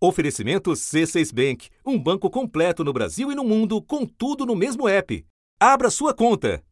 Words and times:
Oferecimento 0.00 0.70
C6 0.70 1.34
Bank, 1.34 1.70
um 1.84 1.98
banco 1.98 2.30
completo 2.30 2.84
no 2.84 2.92
Brasil 2.92 3.32
e 3.32 3.34
no 3.34 3.42
mundo, 3.42 3.82
com 3.82 4.06
tudo 4.06 4.46
no 4.46 4.54
mesmo 4.54 4.88
app. 4.88 5.26
Abra 5.58 5.90
sua 5.90 6.14
conta. 6.14 6.62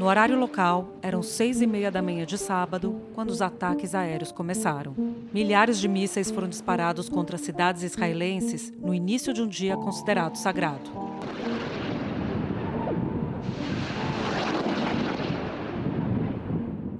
No 0.00 0.06
horário 0.06 0.36
local, 0.36 0.98
eram 1.00 1.22
seis 1.22 1.62
e 1.62 1.66
meia 1.66 1.88
da 1.88 2.02
manhã 2.02 2.26
de 2.26 2.36
sábado, 2.36 3.00
quando 3.14 3.30
os 3.30 3.40
ataques 3.40 3.94
aéreos 3.94 4.32
começaram. 4.32 4.92
Milhares 5.32 5.78
de 5.78 5.86
mísseis 5.86 6.32
foram 6.32 6.48
disparados 6.48 7.08
contra 7.08 7.38
cidades 7.38 7.84
israelenses 7.84 8.72
no 8.76 8.92
início 8.92 9.32
de 9.32 9.40
um 9.40 9.46
dia 9.46 9.76
considerado 9.76 10.34
sagrado. 10.34 10.90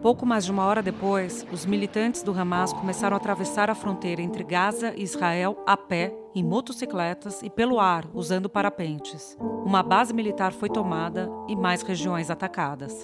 Pouco 0.05 0.27
mais 0.27 0.45
de 0.45 0.51
uma 0.51 0.67
hora 0.67 0.83
depois, 0.83 1.47
os 1.51 1.65
militantes 1.65 2.23
do 2.23 2.39
Hamas 2.39 2.75
começaram 2.75 3.17
a 3.17 3.17
atravessar 3.17 3.71
a 3.71 3.75
fronteira 3.75 4.21
entre 4.21 4.45
Gaza 4.45 4.93
e 4.95 5.03
Israel 5.03 5.57
a 5.67 5.79
pé, 5.79 6.15
em 6.35 6.45
motocicletas 6.45 7.43
e 7.43 7.49
pelo 7.49 7.81
ar, 7.81 8.05
usando 8.13 8.47
parapentes. 8.47 9.35
Uma 9.41 9.83
base 9.83 10.13
militar 10.13 10.53
foi 10.53 10.69
tomada 10.69 11.31
e 11.49 11.57
mais 11.57 11.81
regiões 11.81 12.29
atacadas. 12.29 13.03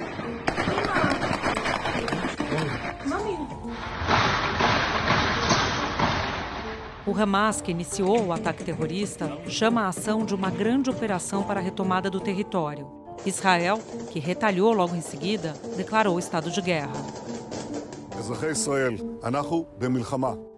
O 7.07 7.19
Hamas, 7.19 7.63
que 7.63 7.71
iniciou 7.71 8.27
o 8.27 8.31
ataque 8.31 8.63
terrorista, 8.63 9.39
chama 9.47 9.85
a 9.85 9.89
ação 9.89 10.27
de 10.27 10.35
uma 10.35 10.51
grande 10.51 10.91
operação 10.91 11.45
para 11.45 11.61
a 11.61 11.63
retomada 11.63 12.11
do 12.11 12.21
território. 12.21 13.00
Israel, 13.27 13.79
que 14.11 14.19
retalhou 14.19 14.73
logo 14.73 14.95
em 14.95 15.01
seguida, 15.01 15.55
declarou 15.77 16.19
estado 16.19 16.51
de 16.51 16.61
guerra. 16.61 16.93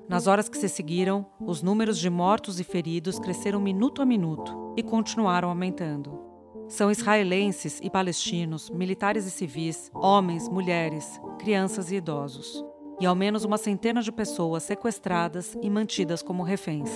Nas 0.09 0.27
horas 0.27 0.48
que 0.48 0.59
se 0.59 0.69
seguiram, 0.69 1.27
os 1.41 1.62
números 1.62 1.98
de 1.98 2.11
mortos 2.11 2.61
e 2.61 2.64
feridos 2.64 3.19
cresceram 3.19 3.61
minuto 3.61 4.03
a 4.03 4.05
minuto 4.05 4.75
e 4.77 4.83
continuaram 4.83 5.48
aumentando. 5.48 6.20
São 6.69 6.91
israelenses 6.91 7.81
e 7.83 7.91
palestinos, 7.91 8.70
militares 8.70 9.27
e 9.27 9.31
civis, 9.31 9.91
homens, 9.94 10.48
mulheres, 10.48 11.20
crianças 11.39 11.91
e 11.91 11.97
idosos. 11.97 12.65
E 13.00 13.06
ao 13.06 13.15
menos 13.15 13.44
uma 13.44 13.59
centena 13.59 14.00
de 14.00 14.12
pessoas 14.12 14.62
sequestradas 14.62 15.56
e 15.61 15.69
mantidas 15.69 16.22
como 16.22 16.42
reféns. 16.42 16.91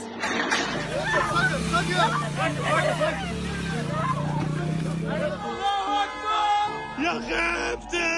يا 7.06 7.14
خيبتي 7.20 8.12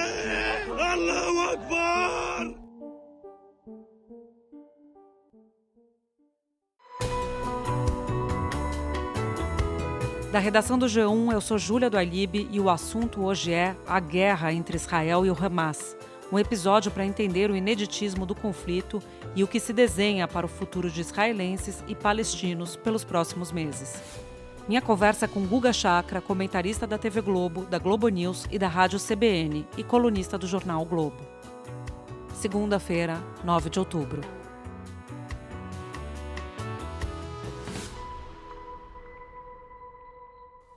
الله 0.94 1.52
أكبر 1.52 2.64
Da 10.32 10.40
redação 10.40 10.76
do 10.76 10.86
G1, 10.86 11.32
eu 11.32 11.40
sou 11.40 11.56
Júlia 11.56 11.88
do 11.88 11.96
Alibe 11.96 12.48
e 12.50 12.58
o 12.58 12.68
assunto 12.68 13.22
hoje 13.22 13.52
é 13.52 13.76
a 13.86 14.00
guerra 14.00 14.52
entre 14.52 14.74
Israel 14.74 15.24
e 15.24 15.30
o 15.30 15.36
Hamas. 15.40 15.96
Um 16.32 16.36
episódio 16.40 16.90
para 16.90 17.06
entender 17.06 17.52
o 17.52 17.56
ineditismo 17.56 18.26
do 18.26 18.34
conflito 18.34 19.00
e 19.36 19.44
o 19.44 19.46
que 19.46 19.60
se 19.60 19.72
desenha 19.72 20.26
para 20.26 20.44
o 20.44 20.48
futuro 20.48 20.90
de 20.90 21.00
israelenses 21.02 21.84
e 21.86 21.94
palestinos 21.94 22.74
pelos 22.74 23.04
próximos 23.04 23.52
meses. 23.52 24.24
Minha 24.69 24.83
conversa 24.83 25.27
com 25.27 25.47
Guga 25.47 25.73
Chakra, 25.73 26.21
comentarista 26.21 26.85
da 26.85 26.95
TV 26.95 27.21
Globo, 27.21 27.65
da 27.65 27.79
Globo 27.79 28.07
News 28.07 28.45
e 28.51 28.59
da 28.59 28.67
Rádio 28.67 28.99
CBN 28.99 29.67
e 29.75 29.83
colunista 29.83 30.37
do 30.37 30.45
jornal 30.45 30.85
Globo. 30.85 31.17
Segunda-feira, 32.35 33.19
9 33.43 33.67
de 33.67 33.79
outubro. 33.79 34.21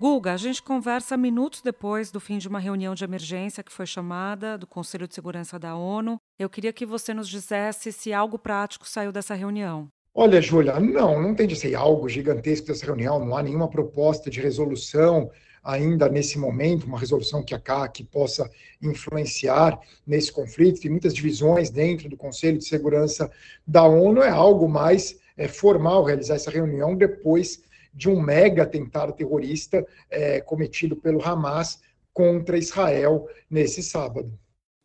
Guga, 0.01 0.33
a 0.33 0.37
gente 0.39 0.63
conversa 0.63 1.15
minutos 1.15 1.61
depois 1.61 2.11
do 2.11 2.19
fim 2.19 2.39
de 2.39 2.49
uma 2.49 2.59
reunião 2.59 2.95
de 2.95 3.05
emergência 3.05 3.63
que 3.63 3.71
foi 3.71 3.85
chamada 3.85 4.57
do 4.57 4.67
Conselho 4.67 5.07
de 5.07 5.15
Segurança 5.15 5.59
da 5.59 5.77
ONU. 5.77 6.19
Eu 6.39 6.49
queria 6.49 6.73
que 6.73 6.87
você 6.87 7.13
nos 7.13 7.29
dissesse 7.29 7.93
se 7.93 8.11
algo 8.11 8.39
prático 8.39 8.89
saiu 8.89 9.13
dessa 9.13 9.35
reunião. 9.35 9.91
Olha, 10.15 10.43
Júlia, 10.43 10.79
não, 10.79 11.23
não 11.23 11.35
tem 11.35 11.47
de 11.47 11.57
ser 11.57 11.75
algo 11.75 12.07
gigantesco 12.07 12.67
dessa 12.67 12.85
reunião, 12.85 13.19
não 13.19 13.35
há 13.35 13.43
nenhuma 13.43 13.67
proposta 13.69 14.29
de 14.29 14.43
resolução 14.43 15.31
ainda 15.65 16.07
nesse 16.07 16.39
momento, 16.39 16.85
uma 16.85 16.99
resolução 16.99 17.43
que 17.43 17.55
a 17.55 17.59
CAC 17.59 18.05
possa 18.05 18.51
influenciar 18.83 19.81
nesse 20.07 20.31
conflito. 20.31 20.83
Tem 20.83 20.91
muitas 20.91 21.15
divisões 21.15 21.71
dentro 21.71 22.11
do 22.11 22.17
Conselho 22.17 22.59
de 22.59 22.67
Segurança 22.67 23.31
da 23.67 23.85
ONU, 23.85 24.23
é 24.23 24.29
algo 24.29 24.69
mais 24.69 25.19
é, 25.35 25.49
formal 25.49 26.05
realizar 26.05 26.35
essa 26.35 26.51
reunião 26.51 26.95
depois 26.95 27.63
de 27.95 28.11
um 28.11 28.21
mega 28.21 28.65
atentado 28.65 29.15
terrorista 29.15 29.87
é, 30.11 30.43
cometido 30.43 30.95
pelo 30.95 31.27
Hamas 31.27 31.81
contra 32.13 32.59
Israel 32.59 33.27
nesse 33.49 33.83
sábado. 33.83 34.39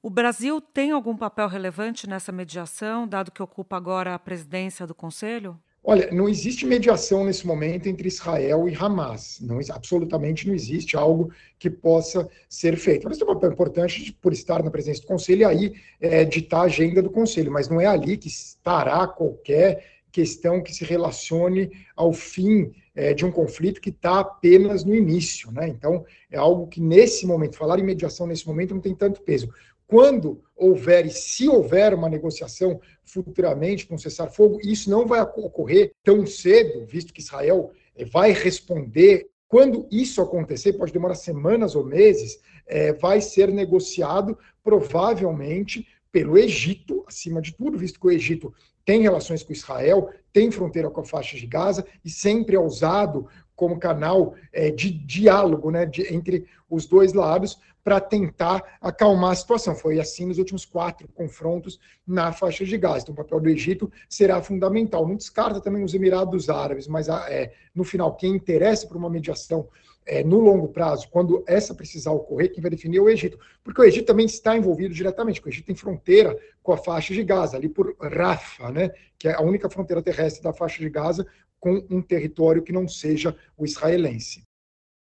O 0.07 0.09
Brasil 0.09 0.61
tem 0.61 0.91
algum 0.91 1.17
papel 1.17 1.49
relevante 1.49 2.07
nessa 2.07 2.31
mediação, 2.31 3.05
dado 3.05 3.29
que 3.29 3.43
ocupa 3.43 3.75
agora 3.75 4.15
a 4.15 4.17
presidência 4.17 4.87
do 4.87 4.95
Conselho? 4.95 5.59
Olha, 5.83 6.09
não 6.13 6.29
existe 6.29 6.65
mediação 6.65 7.25
nesse 7.25 7.45
momento 7.45 7.87
entre 7.87 8.07
Israel 8.07 8.69
e 8.69 8.73
Hamas. 8.73 9.37
Não, 9.41 9.59
absolutamente 9.69 10.47
não 10.47 10.55
existe 10.55 10.95
algo 10.95 11.29
que 11.59 11.69
possa 11.69 12.25
ser 12.47 12.77
feito. 12.77 13.03
Mas 13.03 13.17
tem 13.17 13.27
um 13.27 13.33
papel 13.33 13.51
importante 13.51 14.17
por 14.21 14.31
estar 14.31 14.63
na 14.63 14.71
presidência 14.71 15.03
do 15.03 15.07
Conselho 15.07 15.41
e 15.41 15.43
aí 15.43 15.73
é, 15.99 16.23
ditar 16.23 16.61
a 16.61 16.67
agenda 16.67 17.01
do 17.01 17.09
Conselho, 17.09 17.51
mas 17.51 17.67
não 17.67 17.81
é 17.81 17.85
ali 17.85 18.15
que 18.15 18.29
estará 18.29 19.05
qualquer 19.07 19.97
questão 20.09 20.63
que 20.63 20.73
se 20.73 20.85
relacione 20.85 21.69
ao 21.97 22.13
fim 22.13 22.71
é, 22.95 23.13
de 23.13 23.25
um 23.25 23.31
conflito 23.31 23.81
que 23.81 23.89
está 23.89 24.21
apenas 24.21 24.85
no 24.85 24.95
início. 24.95 25.51
Né? 25.51 25.67
Então, 25.67 26.05
é 26.31 26.37
algo 26.37 26.65
que 26.65 26.79
nesse 26.79 27.27
momento, 27.27 27.57
falar 27.57 27.77
em 27.77 27.83
mediação 27.83 28.25
nesse 28.25 28.47
momento 28.47 28.73
não 28.73 28.81
tem 28.81 28.95
tanto 28.95 29.21
peso 29.21 29.49
quando 29.87 30.43
houver 30.55 31.05
e 31.05 31.09
se 31.09 31.47
houver 31.47 31.93
uma 31.93 32.09
negociação 32.09 32.79
futuramente 33.05 33.87
com 33.87 33.97
cessar-fogo, 33.97 34.59
isso 34.61 34.89
não 34.89 35.07
vai 35.07 35.21
ocorrer 35.21 35.93
tão 36.03 36.25
cedo, 36.25 36.85
visto 36.85 37.13
que 37.13 37.21
Israel 37.21 37.71
eh, 37.95 38.03
vai 38.03 38.31
responder. 38.31 39.29
Quando 39.47 39.87
isso 39.89 40.21
acontecer, 40.21 40.73
pode 40.73 40.91
demorar 40.91 41.15
semanas 41.15 41.73
ou 41.73 41.85
meses, 41.85 42.41
é, 42.67 42.91
vai 42.91 43.21
ser 43.21 43.47
negociado 43.49 44.37
provavelmente 44.61 45.87
pelo 46.11 46.37
Egito, 46.37 47.05
acima 47.07 47.41
de 47.41 47.55
tudo, 47.55 47.77
visto 47.77 47.99
que 47.99 48.07
o 48.07 48.11
Egito 48.11 48.53
tem 48.83 49.01
relações 49.01 49.43
com 49.43 49.53
Israel, 49.53 50.09
tem 50.33 50.51
fronteira 50.51 50.89
com 50.89 51.01
a 51.01 51.05
faixa 51.05 51.37
de 51.37 51.45
Gaza 51.45 51.85
e 52.03 52.09
sempre 52.09 52.55
é 52.55 52.59
usado 52.59 53.27
como 53.55 53.79
canal 53.79 54.35
é, 54.51 54.69
de 54.69 54.91
diálogo 54.91 55.71
né, 55.71 55.85
de, 55.85 56.13
entre 56.13 56.45
os 56.69 56.85
dois 56.85 57.13
lados 57.13 57.59
para 57.87 58.01
tentar 58.01 58.77
acalmar 58.81 59.31
a 59.31 59.35
situação. 59.35 59.73
Foi 59.73 59.97
assim 59.97 60.25
nos 60.25 60.37
últimos 60.37 60.65
quatro 60.65 61.07
confrontos 61.07 61.79
na 62.05 62.33
faixa 62.33 62.65
de 62.65 62.77
Gaza. 62.77 63.03
Então, 63.03 63.13
o 63.13 63.15
papel 63.15 63.39
do 63.39 63.47
Egito 63.47 63.89
será 64.09 64.41
fundamental. 64.41 65.07
Não 65.07 65.15
descarta 65.15 65.61
também 65.61 65.85
os 65.85 65.93
Emirados 65.93 66.49
Árabes, 66.49 66.85
mas 66.85 67.07
ah, 67.07 67.25
é, 67.29 67.53
no 67.73 67.85
final, 67.85 68.13
quem 68.17 68.35
interessa 68.35 68.85
por 68.85 68.97
uma 68.97 69.09
mediação 69.09 69.69
é, 70.05 70.21
no 70.21 70.37
longo 70.37 70.67
prazo, 70.67 71.07
quando 71.09 71.45
essa 71.47 71.73
precisar 71.73 72.11
ocorrer, 72.11 72.51
quem 72.51 72.61
vai 72.61 72.69
definir 72.69 72.97
é 72.97 73.01
o 73.01 73.07
Egito. 73.07 73.39
Porque 73.63 73.79
o 73.79 73.85
Egito 73.85 74.07
também 74.07 74.25
está 74.25 74.57
envolvido 74.57 74.93
diretamente, 74.93 75.41
o 75.41 75.47
Egito 75.47 75.67
tem 75.67 75.75
fronteira 75.75 76.37
com 76.61 76.73
a 76.73 76.77
faixa 76.77 77.13
de 77.13 77.23
Gaza, 77.23 77.55
ali 77.55 77.69
por 77.69 77.95
Rafa, 78.01 78.69
né, 78.69 78.91
que 79.17 79.29
é 79.29 79.33
a 79.33 79.41
única 79.41 79.69
fronteira 79.69 80.01
terrestre 80.01 80.43
da 80.43 80.51
faixa 80.51 80.79
de 80.79 80.89
Gaza 80.89 81.25
com 81.57 81.85
um 81.89 82.01
território 82.01 82.61
que 82.61 82.73
não 82.73 82.85
seja 82.85 83.33
o 83.57 83.63
israelense. 83.63 84.46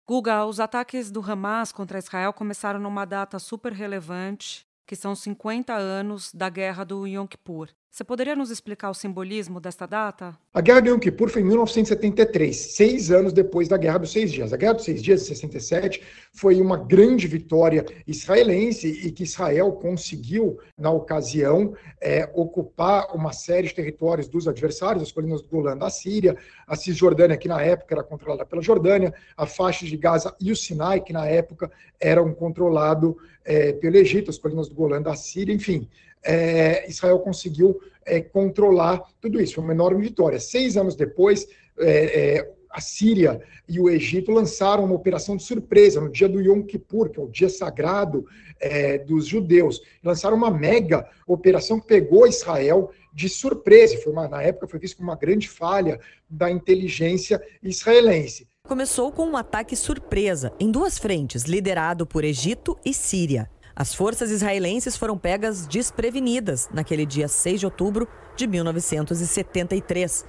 Guga, 0.08 0.44
os 0.46 0.60
ataques 0.60 1.10
do 1.10 1.20
Hamas 1.20 1.72
contra 1.72 1.98
Israel 1.98 2.32
começaram 2.32 2.78
numa 2.78 3.04
data 3.04 3.40
super 3.40 3.72
relevante, 3.72 4.64
que 4.86 4.94
são 4.94 5.16
50 5.16 5.74
anos 5.74 6.32
da 6.32 6.48
guerra 6.48 6.84
do 6.84 7.08
Yom 7.08 7.26
Kippur. 7.26 7.70
Você 7.90 8.04
poderia 8.04 8.36
nos 8.36 8.50
explicar 8.50 8.90
o 8.90 8.94
simbolismo 8.94 9.58
desta 9.58 9.86
data? 9.86 10.36
A 10.52 10.60
Guerra 10.60 10.82
do 10.82 10.88
Yom 10.90 10.98
Kippur 10.98 11.30
foi 11.30 11.40
em 11.40 11.46
1973, 11.46 12.54
seis 12.54 13.10
anos 13.10 13.32
depois 13.32 13.68
da 13.68 13.78
Guerra 13.78 13.98
dos 13.98 14.12
Seis 14.12 14.30
Dias. 14.30 14.52
A 14.52 14.56
Guerra 14.58 14.74
dos 14.74 14.84
Seis 14.84 15.02
Dias, 15.02 15.22
de 15.22 15.28
67, 15.28 16.02
foi 16.30 16.60
uma 16.60 16.76
grande 16.76 17.26
vitória 17.26 17.86
israelense 18.06 18.86
e 18.86 19.10
que 19.10 19.22
Israel 19.22 19.72
conseguiu, 19.72 20.58
na 20.76 20.90
ocasião, 20.90 21.74
é, 21.98 22.28
ocupar 22.34 23.14
uma 23.14 23.32
série 23.32 23.68
de 23.68 23.74
territórios 23.74 24.28
dos 24.28 24.46
adversários, 24.46 25.02
as 25.02 25.12
colinas 25.12 25.40
do 25.40 25.48
Golã 25.48 25.74
da 25.74 25.88
Síria, 25.88 26.36
a 26.66 26.76
Cisjordânia, 26.76 27.38
que 27.38 27.48
na 27.48 27.62
época 27.62 27.94
era 27.94 28.04
controlada 28.04 28.44
pela 28.44 28.60
Jordânia, 28.60 29.14
a 29.34 29.46
faixa 29.46 29.86
de 29.86 29.96
Gaza 29.96 30.36
e 30.38 30.52
o 30.52 30.56
Sinai, 30.56 31.00
que 31.00 31.14
na 31.14 31.26
época 31.26 31.70
eram 31.98 32.34
controlados 32.34 33.14
é, 33.42 33.72
pelo 33.72 33.96
Egito, 33.96 34.30
as 34.30 34.36
colinas 34.36 34.68
do 34.68 34.74
Golã 34.74 35.00
da 35.00 35.14
Síria, 35.14 35.54
enfim 35.54 35.88
é, 36.26 36.88
Israel 36.88 37.20
conseguiu 37.20 37.80
é, 38.04 38.20
controlar 38.20 39.02
tudo 39.20 39.40
isso. 39.40 39.54
Foi 39.54 39.64
uma 39.64 39.72
enorme 39.72 40.02
vitória. 40.02 40.38
Seis 40.40 40.76
anos 40.76 40.94
depois, 40.94 41.46
é, 41.78 42.36
é 42.36 42.56
a 42.76 42.80
Síria 42.80 43.40
e 43.66 43.80
o 43.80 43.88
Egito 43.88 44.30
lançaram 44.30 44.84
uma 44.84 44.94
operação 44.94 45.34
de 45.34 45.42
surpresa 45.42 45.98
no 45.98 46.10
dia 46.10 46.28
do 46.28 46.40
Yom 46.40 46.62
Kippur, 46.62 47.08
que 47.08 47.18
é 47.18 47.22
o 47.22 47.28
dia 47.28 47.48
sagrado 47.48 48.26
é, 48.60 48.98
dos 48.98 49.26
judeus. 49.26 49.80
Lançaram 50.04 50.36
uma 50.36 50.50
mega 50.50 51.08
operação 51.26 51.80
que 51.80 51.86
pegou 51.86 52.26
Israel 52.26 52.90
de 53.14 53.30
surpresa. 53.30 53.96
Foi 54.02 54.12
uma, 54.12 54.28
na 54.28 54.42
época 54.42 54.68
foi 54.68 54.78
visto 54.78 54.98
como 54.98 55.08
uma 55.08 55.16
grande 55.16 55.48
falha 55.48 55.98
da 56.28 56.50
inteligência 56.50 57.42
israelense. 57.62 58.46
Começou 58.68 59.10
com 59.10 59.24
um 59.24 59.36
ataque 59.36 59.74
surpresa 59.74 60.52
em 60.60 60.70
duas 60.70 60.98
frentes, 60.98 61.44
liderado 61.44 62.06
por 62.06 62.24
Egito 62.24 62.76
e 62.84 62.92
Síria. 62.92 63.48
As 63.76 63.94
forças 63.94 64.30
israelenses 64.30 64.96
foram 64.96 65.18
pegas 65.18 65.66
desprevenidas 65.66 66.68
naquele 66.72 67.04
dia 67.04 67.28
6 67.28 67.60
de 67.60 67.66
outubro 67.66 68.08
de 68.34 68.46
1973 68.46 70.24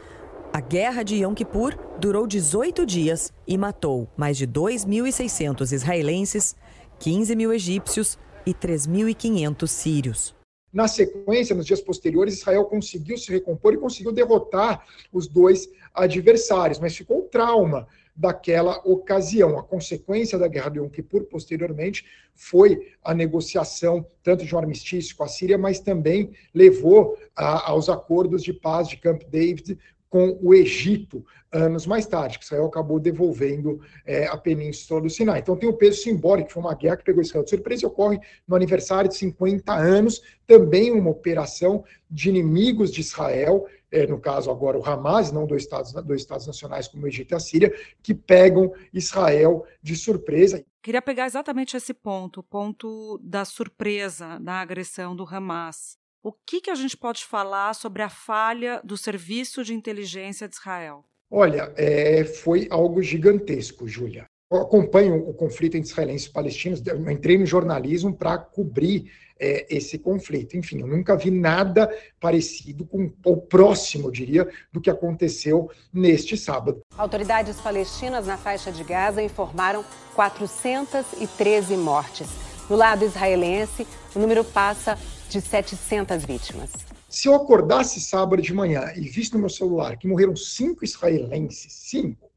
a 0.54 0.60
Guerra 0.60 1.04
de 1.04 1.18
Yom 1.18 1.34
Kippur 1.34 1.78
durou 2.00 2.26
18 2.26 2.86
dias 2.86 3.34
e 3.46 3.58
matou 3.58 4.08
mais 4.16 4.38
de 4.38 4.48
2.600 4.48 5.72
israelenses, 5.72 6.56
15 7.00 7.36
mil 7.36 7.54
egípcios 7.54 8.18
e 8.46 8.54
3.500 8.54 9.68
sírios. 9.68 10.36
Na 10.74 10.88
sequência, 10.88 11.56
nos 11.56 11.66
dias 11.66 11.82
posteriores, 11.82 12.40
Israel 12.40 12.66
conseguiu 12.66 13.18
se 13.18 13.32
recompor 13.32 13.74
e 13.74 13.78
conseguiu 13.78 14.12
derrotar 14.12 14.84
os 15.12 15.28
dois 15.28 15.70
adversários, 15.94 16.80
mas 16.80 16.96
ficou 16.96 17.20
o 17.20 17.24
trauma 17.24 17.88
daquela 18.18 18.82
ocasião. 18.84 19.60
A 19.60 19.64
consequência 19.64 20.40
da 20.40 20.48
guerra 20.48 20.72
de 20.72 20.80
Yom 20.80 20.90
Kippur, 20.90 21.26
posteriormente, 21.26 22.04
foi 22.34 22.94
a 23.04 23.14
negociação 23.14 24.06
tanto 24.24 24.44
de 24.44 24.56
um 24.56 24.58
armistício 24.58 25.16
com 25.16 25.24
a 25.24 25.28
Síria, 25.28 25.58
mas 25.58 25.80
também 25.80 26.32
levou 26.54 27.16
a, 27.36 27.70
aos 27.70 27.88
acordos 27.90 28.44
de 28.44 28.52
paz 28.52 28.88
de 28.88 28.98
Camp 28.98 29.22
David 29.30 29.78
com 30.10 30.38
o 30.42 30.54
Egito 30.54 31.26
anos 31.52 31.86
mais 31.86 32.06
tarde, 32.06 32.38
que 32.38 32.46
Israel 32.46 32.66
acabou 32.66 33.00
devolvendo 33.00 33.80
é, 34.06 34.28
a 34.28 34.38
península 34.38 35.02
do 35.02 35.10
Sinai. 35.10 35.40
Então 35.40 35.56
tem 35.56 35.68
o 35.68 35.74
peso 35.74 36.02
simbólico, 36.02 36.48
que 36.48 36.54
foi 36.54 36.64
uma 36.64 36.76
guerra 36.76 36.98
que 36.98 37.04
pegou 37.04 37.22
Israel 37.22 37.44
de 37.44 37.50
surpresa 37.50 37.84
e 37.84 37.88
ocorre 37.88 38.20
no 38.48 38.56
aniversário 38.56 39.10
de 39.10 39.16
50 39.16 39.74
anos, 39.74 40.22
também 40.46 40.92
uma 40.92 41.10
operação 41.10 41.84
de 42.10 42.30
inimigos 42.30 42.92
de 42.92 43.02
Israel, 43.02 43.68
é, 43.92 44.06
no 44.06 44.20
caso 44.20 44.52
agora 44.52 44.78
o 44.78 44.86
Hamas, 44.86 45.32
não 45.32 45.46
dois 45.46 45.64
estados, 45.64 45.94
dois 45.94 46.22
estados 46.22 46.48
nacionais 46.48 46.88
como 46.88 47.04
o 47.04 47.08
Egito 47.08 47.34
e 47.34 47.36
a 47.36 47.40
Síria, 47.40 47.74
que 48.04 48.14
pegam 48.14 48.74
Israel 48.94 49.66
de 49.82 49.96
surpresa. 49.96 50.64
Queria 50.82 51.02
pegar 51.02 51.26
exatamente 51.26 51.76
esse 51.76 51.94
ponto, 51.94 52.42
o 52.42 52.44
ponto 52.44 53.20
da 53.22 53.46
surpresa 53.46 54.40
da 54.40 54.56
agressão 54.56 55.16
do 55.16 55.24
Hamas. 55.24 55.98
O 56.24 56.32
que, 56.32 56.62
que 56.62 56.70
a 56.70 56.76
gente 56.76 56.98
pode 56.98 57.26
falar 57.26 57.74
sobre 57.74 58.02
a 58.02 58.10
falha 58.10 58.82
do 58.84 58.98
Serviço 58.98 59.64
de 59.64 59.74
Inteligência 59.74 60.48
de 60.48 60.56
Israel? 60.56 61.06
Olha, 61.30 61.74
é, 61.76 62.24
foi 62.24 62.68
algo 62.70 63.02
gigantesco, 63.02 63.88
Júlia. 63.88 64.26
Eu 64.50 64.62
acompanho 64.62 65.28
o 65.28 65.34
conflito 65.34 65.76
entre 65.76 65.90
israelenses 65.90 66.28
e 66.28 66.32
palestinos, 66.32 66.82
eu 66.86 67.12
entrei 67.12 67.38
no 67.38 67.46
jornalismo 67.46 68.16
para 68.16 68.38
cobrir 68.38 69.12
é, 69.38 69.68
esse 69.70 70.00
conflito. 70.00 70.56
Enfim, 70.56 70.80
eu 70.80 70.88
nunca 70.88 71.18
vi 71.18 71.30
nada 71.30 71.94
parecido 72.18 72.86
com, 72.86 73.12
ou 73.26 73.38
próximo, 73.42 74.08
eu 74.08 74.12
diria, 74.12 74.50
do 74.72 74.80
que 74.80 74.90
aconteceu 74.90 75.70
neste 75.94 76.38
sábado. 76.38 76.82
Autoridades 76.98 77.60
palestinas 77.60 78.26
na 78.26 78.38
faixa 78.38 78.72
de 78.72 78.86
Gaza 78.86 79.22
informaram 79.22 79.84
413 80.16 81.76
mortes. 81.76 82.30
No 82.70 82.78
lado 82.78 83.04
israelense, 83.04 83.86
o 84.16 84.20
número 84.20 84.46
passa 84.46 84.98
de 85.30 85.42
700 85.42 86.26
vítimas. 86.26 86.72
Se 87.10 87.28
eu 87.28 87.36
acordasse 87.36 88.02
sábado 88.02 88.42
de 88.42 88.54
manhã 88.54 88.92
e 88.96 89.02
visse 89.02 89.34
no 89.34 89.40
meu 89.40 89.50
celular 89.50 89.98
que 89.98 90.08
morreram 90.08 90.36
cinco 90.36 90.84
israelenses, 90.84 91.72
cinco, 91.72 92.30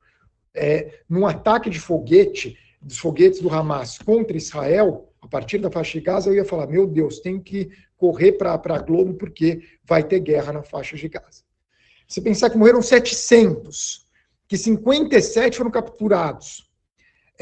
é, 0.55 1.01
num 1.09 1.27
ataque 1.27 1.69
de 1.69 1.81
foguete, 1.81 2.57
dos 2.81 2.99
foguetes 2.99 3.41
do 3.41 3.53
Hamas 3.53 3.99
contra 3.99 4.37
Israel, 4.37 5.13
a 5.21 5.29
partir 5.29 5.59
da 5.59 5.71
faixa 5.71 5.99
de 5.99 6.05
Gaza, 6.05 6.31
eu 6.31 6.35
ia 6.35 6.45
falar: 6.45 6.67
meu 6.67 6.87
Deus, 6.87 7.21
tenho 7.21 7.43
que 7.43 7.71
correr 7.97 8.33
para 8.33 8.55
a 8.55 8.79
Globo 8.79 9.15
porque 9.15 9.61
vai 9.85 10.03
ter 10.03 10.21
guerra 10.21 10.53
na 10.53 10.63
faixa 10.63 10.97
de 10.97 11.09
Gaza. 11.09 11.43
Se 12.09 12.21
pensar 12.21 12.51
que 12.51 12.57
morreram 12.57 12.81
700, 12.81 14.07
que 14.49 14.57
57 14.57 15.59
foram 15.59 15.71
capturados, 15.71 16.70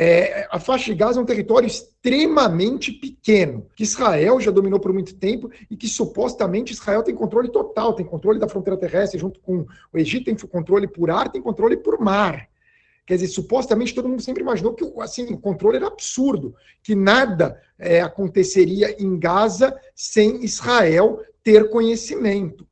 é, 0.01 0.47
a 0.49 0.61
faixa 0.61 0.93
de 0.93 0.95
Gaza 0.95 1.19
é 1.19 1.23
um 1.23 1.27
território 1.27 1.67
extremamente 1.67 2.93
pequeno, 2.93 3.67
que 3.75 3.83
Israel 3.83 4.41
já 4.41 4.53
dominou 4.53 4.79
por 4.79 4.93
muito 4.93 5.17
tempo 5.17 5.51
e 5.69 5.77
que 5.77 5.89
supostamente 5.89 6.73
Israel 6.73 7.03
tem 7.03 7.17
controle 7.17 7.49
total, 7.51 7.93
tem 7.93 8.07
controle 8.07 8.39
da 8.39 8.49
fronteira 8.49 8.79
terrestre, 8.79 9.19
junto 9.19 9.41
com 9.41 9.67
o 9.93 9.99
Egito, 9.99 10.27
tem 10.27 10.37
controle 10.37 10.87
por 10.87 11.11
ar, 11.11 11.33
tem 11.33 11.43
controle 11.43 11.77
por 11.77 11.99
mar. 11.99 12.49
Quer 13.05 13.15
dizer, 13.15 13.27
supostamente 13.27 13.93
todo 13.93 14.09
mundo 14.09 14.23
sempre 14.23 14.41
imaginou 14.41 14.73
que 14.73 14.85
assim, 15.01 15.33
o 15.33 15.39
controle 15.39 15.79
era 15.79 15.89
absurdo, 15.89 16.55
que 16.81 16.95
nada 16.95 17.61
é, 17.77 18.01
aconteceria 18.01 18.95
em 19.03 19.19
Gaza 19.19 19.77
sem 19.97 20.45
Israel 20.45 21.21
ter 21.43 21.71
conhecimento. 21.71 22.65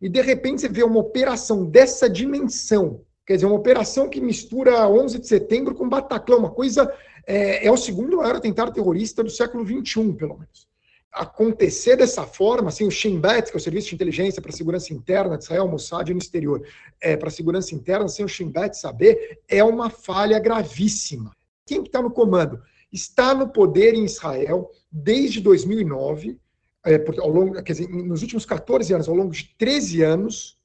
E 0.00 0.08
de 0.08 0.22
repente 0.22 0.62
você 0.62 0.68
vê 0.68 0.82
uma 0.82 1.00
operação 1.00 1.66
dessa 1.66 2.08
dimensão, 2.08 3.02
Quer 3.30 3.36
dizer, 3.36 3.46
uma 3.46 3.54
operação 3.54 4.08
que 4.08 4.20
mistura 4.20 4.88
11 4.88 5.20
de 5.20 5.28
setembro 5.28 5.72
com 5.72 5.88
Bataclan, 5.88 6.38
uma 6.38 6.50
coisa. 6.50 6.92
É, 7.24 7.64
é 7.64 7.70
o 7.70 7.76
segundo 7.76 8.16
maior 8.16 8.34
atentado 8.34 8.72
terrorista 8.72 9.22
do 9.22 9.30
século 9.30 9.64
XXI, 9.64 10.14
pelo 10.14 10.36
menos. 10.36 10.66
Acontecer 11.12 11.94
dessa 11.94 12.24
forma, 12.26 12.70
assim, 12.70 12.84
o 12.84 12.90
Shin 12.90 13.20
Bet, 13.20 13.48
que 13.48 13.56
é 13.56 13.60
o 13.60 13.62
Serviço 13.62 13.90
de 13.90 13.94
Inteligência 13.94 14.42
para 14.42 14.50
a 14.50 14.56
Segurança 14.56 14.92
Interna 14.92 15.38
de 15.38 15.44
Israel, 15.44 15.68
Mossad 15.68 16.10
no 16.10 16.18
exterior, 16.18 16.60
é, 17.00 17.16
para 17.16 17.28
a 17.28 17.30
segurança 17.30 17.72
interna, 17.72 18.08
sem 18.08 18.24
o 18.24 18.28
Shin 18.28 18.48
Bet 18.48 18.76
saber, 18.76 19.38
é 19.46 19.62
uma 19.62 19.90
falha 19.90 20.40
gravíssima. 20.40 21.30
Quem 21.64 21.84
está 21.84 22.02
no 22.02 22.10
comando? 22.10 22.60
Está 22.92 23.32
no 23.32 23.48
poder 23.48 23.94
em 23.94 24.06
Israel 24.06 24.72
desde 24.90 25.40
2009, 25.40 26.36
é, 26.84 26.96
ao 27.20 27.28
longo, 27.28 27.62
quer 27.62 27.74
dizer, 27.74 27.88
nos 27.88 28.22
últimos 28.22 28.44
14 28.44 28.92
anos, 28.92 29.08
ao 29.08 29.14
longo 29.14 29.30
de 29.30 29.54
13 29.56 30.02
anos, 30.02 30.58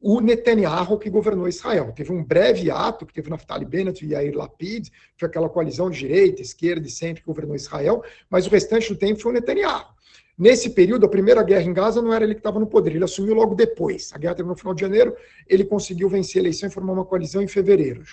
o 0.00 0.20
Netanyahu 0.20 0.98
que 0.98 1.10
governou 1.10 1.48
Israel. 1.48 1.92
Teve 1.94 2.12
um 2.12 2.22
breve 2.22 2.70
ato 2.70 3.04
que 3.04 3.12
teve 3.12 3.30
Naftali 3.30 3.64
Bennett 3.64 4.04
e 4.04 4.12
Yair 4.12 4.36
Lapid, 4.36 4.88
foi 5.16 5.28
aquela 5.28 5.48
coalizão 5.48 5.90
de 5.90 5.98
direita, 5.98 6.40
esquerda 6.40 6.86
e 6.86 6.90
centro 6.90 7.22
que 7.22 7.26
governou 7.26 7.56
Israel, 7.56 8.02
mas 8.30 8.46
o 8.46 8.50
restante 8.50 8.88
do 8.92 8.98
tempo 8.98 9.20
foi 9.20 9.32
o 9.32 9.34
Netanyahu. 9.34 9.86
Nesse 10.38 10.70
período, 10.70 11.04
a 11.04 11.08
primeira 11.08 11.42
guerra 11.42 11.64
em 11.64 11.72
Gaza 11.72 12.00
não 12.00 12.14
era 12.14 12.24
ele 12.24 12.34
que 12.34 12.40
estava 12.40 12.60
no 12.60 12.66
poder, 12.66 12.94
ele 12.94 13.02
assumiu 13.02 13.34
logo 13.34 13.56
depois. 13.56 14.12
A 14.12 14.18
guerra 14.18 14.36
terminou 14.36 14.54
no 14.54 14.58
final 14.58 14.72
de 14.72 14.80
janeiro, 14.80 15.16
ele 15.48 15.64
conseguiu 15.64 16.08
vencer 16.08 16.38
a 16.38 16.42
eleição 16.44 16.68
e 16.68 16.72
formar 16.72 16.92
uma 16.92 17.04
coalizão 17.04 17.42
em 17.42 17.48
fevereiro. 17.48 18.04